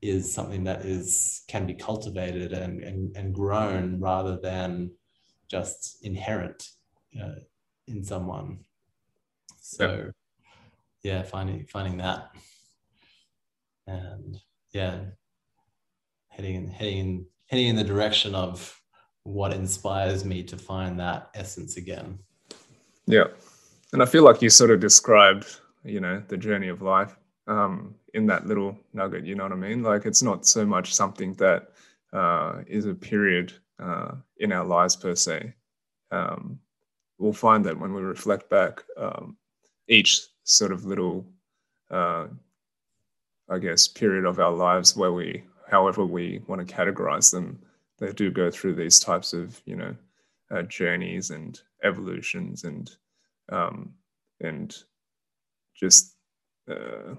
[0.00, 4.90] is something that is can be cultivated and and, and grown rather than
[5.50, 6.70] just inherent
[7.22, 7.40] uh,
[7.86, 8.60] in someone.
[9.60, 10.10] So
[11.02, 12.30] yeah, finding finding that,
[13.86, 14.38] and
[14.72, 15.00] yeah,
[16.28, 18.80] heading in, heading in, heading in the direction of
[19.24, 22.18] what inspires me to find that essence again.
[23.06, 23.24] Yeah,
[23.92, 27.16] and I feel like you sort of described, you know, the journey of life
[27.46, 29.24] um, in that little nugget.
[29.24, 29.82] You know what I mean?
[29.82, 31.68] Like it's not so much something that
[32.12, 33.52] uh, is a period
[33.82, 35.54] uh, in our lives per se.
[36.10, 36.60] Um,
[37.18, 39.36] we'll find that when we reflect back, um,
[39.88, 41.26] each sort of little,
[41.90, 42.26] uh,
[43.48, 47.58] I guess, period of our lives where we, however we want to categorize them,
[48.04, 49.94] they do go through these types of, you know,
[50.50, 52.90] uh, journeys and evolutions and
[53.50, 53.94] um,
[54.40, 54.76] and
[55.74, 56.16] just
[56.70, 57.14] uh,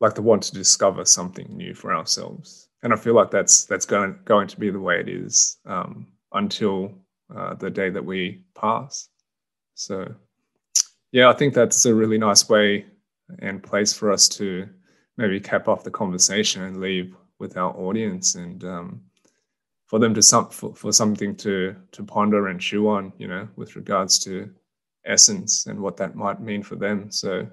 [0.00, 2.68] like the want to discover something new for ourselves.
[2.82, 6.06] And I feel like that's that's going going to be the way it is um,
[6.32, 6.94] until
[7.34, 9.08] uh, the day that we pass.
[9.74, 10.14] So
[11.10, 12.86] yeah, I think that's a really nice way
[13.40, 14.68] and place for us to
[15.16, 19.02] maybe cap off the conversation and leave with our audience and um,
[19.92, 23.46] for them to some for, for something to to ponder and chew on, you know,
[23.56, 24.48] with regards to
[25.04, 27.10] essence and what that might mean for them.
[27.10, 27.46] So,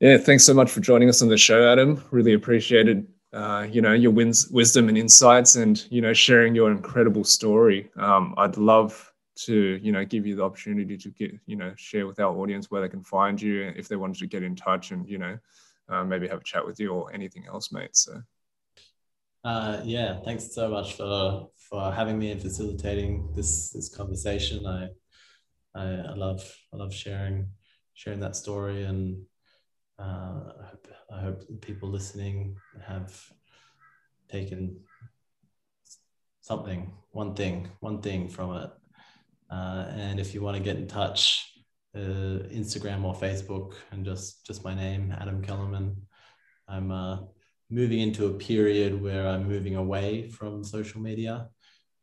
[0.00, 2.04] yeah, thanks so much for joining us on the show, Adam.
[2.10, 6.70] Really appreciated, uh, you know, your wins, wisdom and insights, and you know, sharing your
[6.70, 7.90] incredible story.
[7.96, 12.06] Um, I'd love to you know give you the opportunity to get you know share
[12.06, 14.90] with our audience where they can find you if they wanted to get in touch
[14.90, 15.38] and you know
[15.88, 18.22] uh, maybe have a chat with you or anything else mate so
[19.44, 24.88] uh, yeah thanks so much for for having me and facilitating this this conversation i
[25.74, 26.42] i, I love
[26.72, 27.48] i love sharing
[27.94, 29.22] sharing that story and
[29.98, 33.14] uh, I, hope, I hope people listening have
[34.28, 34.80] taken
[36.40, 38.70] something one thing one thing from it
[39.50, 41.48] uh, and if you want to get in touch,
[41.94, 45.96] uh, Instagram or Facebook, and just just my name, Adam Kellerman.
[46.66, 47.18] I'm uh,
[47.74, 51.48] moving into a period where I'm moving away from social media,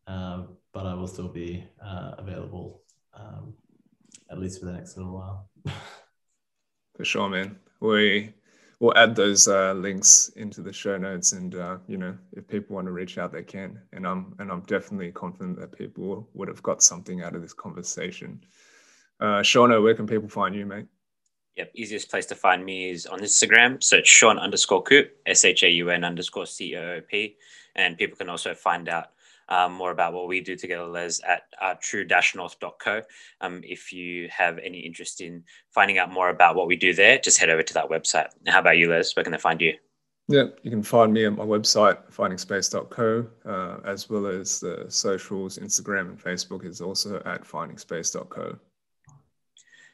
[0.05, 0.43] uh,
[0.73, 3.53] but I will still be uh, available um,
[4.29, 5.49] at least for the next little while.
[6.95, 7.57] for sure, man.
[7.79, 8.33] We
[8.79, 12.75] we'll add those uh, links into the show notes, and uh, you know, if people
[12.75, 13.79] want to reach out, they can.
[13.93, 17.53] And I'm and I'm definitely confident that people would have got something out of this
[17.53, 18.43] conversation.
[19.19, 20.87] Uh, Shauno, where can people find you, mate?
[21.57, 23.83] Yep, easiest place to find me is on Instagram.
[23.83, 27.35] Search Shaun underscore Coop, S H A U N underscore C O O P,
[27.75, 29.07] and people can also find out
[29.49, 33.01] um, more about what we do together, Les, at uh, true-north.co.
[33.41, 37.19] Um, if you have any interest in finding out more about what we do there,
[37.19, 38.27] just head over to that website.
[38.47, 39.13] How about you, Les?
[39.13, 39.73] Where can they find you?
[40.29, 45.57] Yeah, you can find me at my website, findingspace.co, uh, as well as the socials,
[45.57, 48.57] Instagram and Facebook is also at findingspace.co.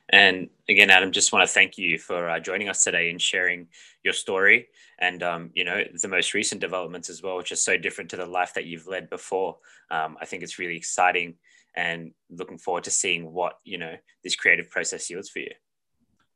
[0.09, 3.67] And again, Adam, just want to thank you for uh, joining us today and sharing
[4.03, 4.67] your story
[4.99, 8.17] and um, you know the most recent developments as well, which is so different to
[8.17, 9.57] the life that you've led before.
[9.91, 11.35] Um, I think it's really exciting,
[11.75, 15.51] and looking forward to seeing what you know this creative process yields for you.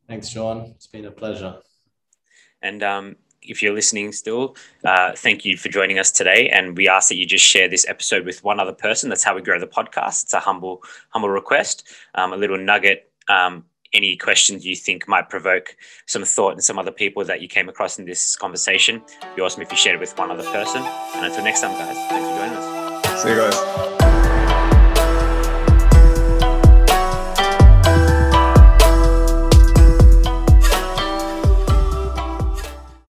[0.07, 0.73] Thanks, Shaun.
[0.75, 1.57] It's been a pleasure.
[2.61, 6.49] And um, if you're listening still, uh, thank you for joining us today.
[6.49, 9.09] And we ask that you just share this episode with one other person.
[9.09, 10.23] That's how we grow the podcast.
[10.23, 15.29] It's a humble, humble request, um, a little nugget um, any questions you think might
[15.29, 15.75] provoke
[16.05, 19.01] some thought in some other people that you came across in this conversation.
[19.21, 20.81] It'd be awesome if you shared it with one other person.
[21.15, 23.23] And until next time, guys, thanks for joining us.
[23.23, 24.00] See you guys.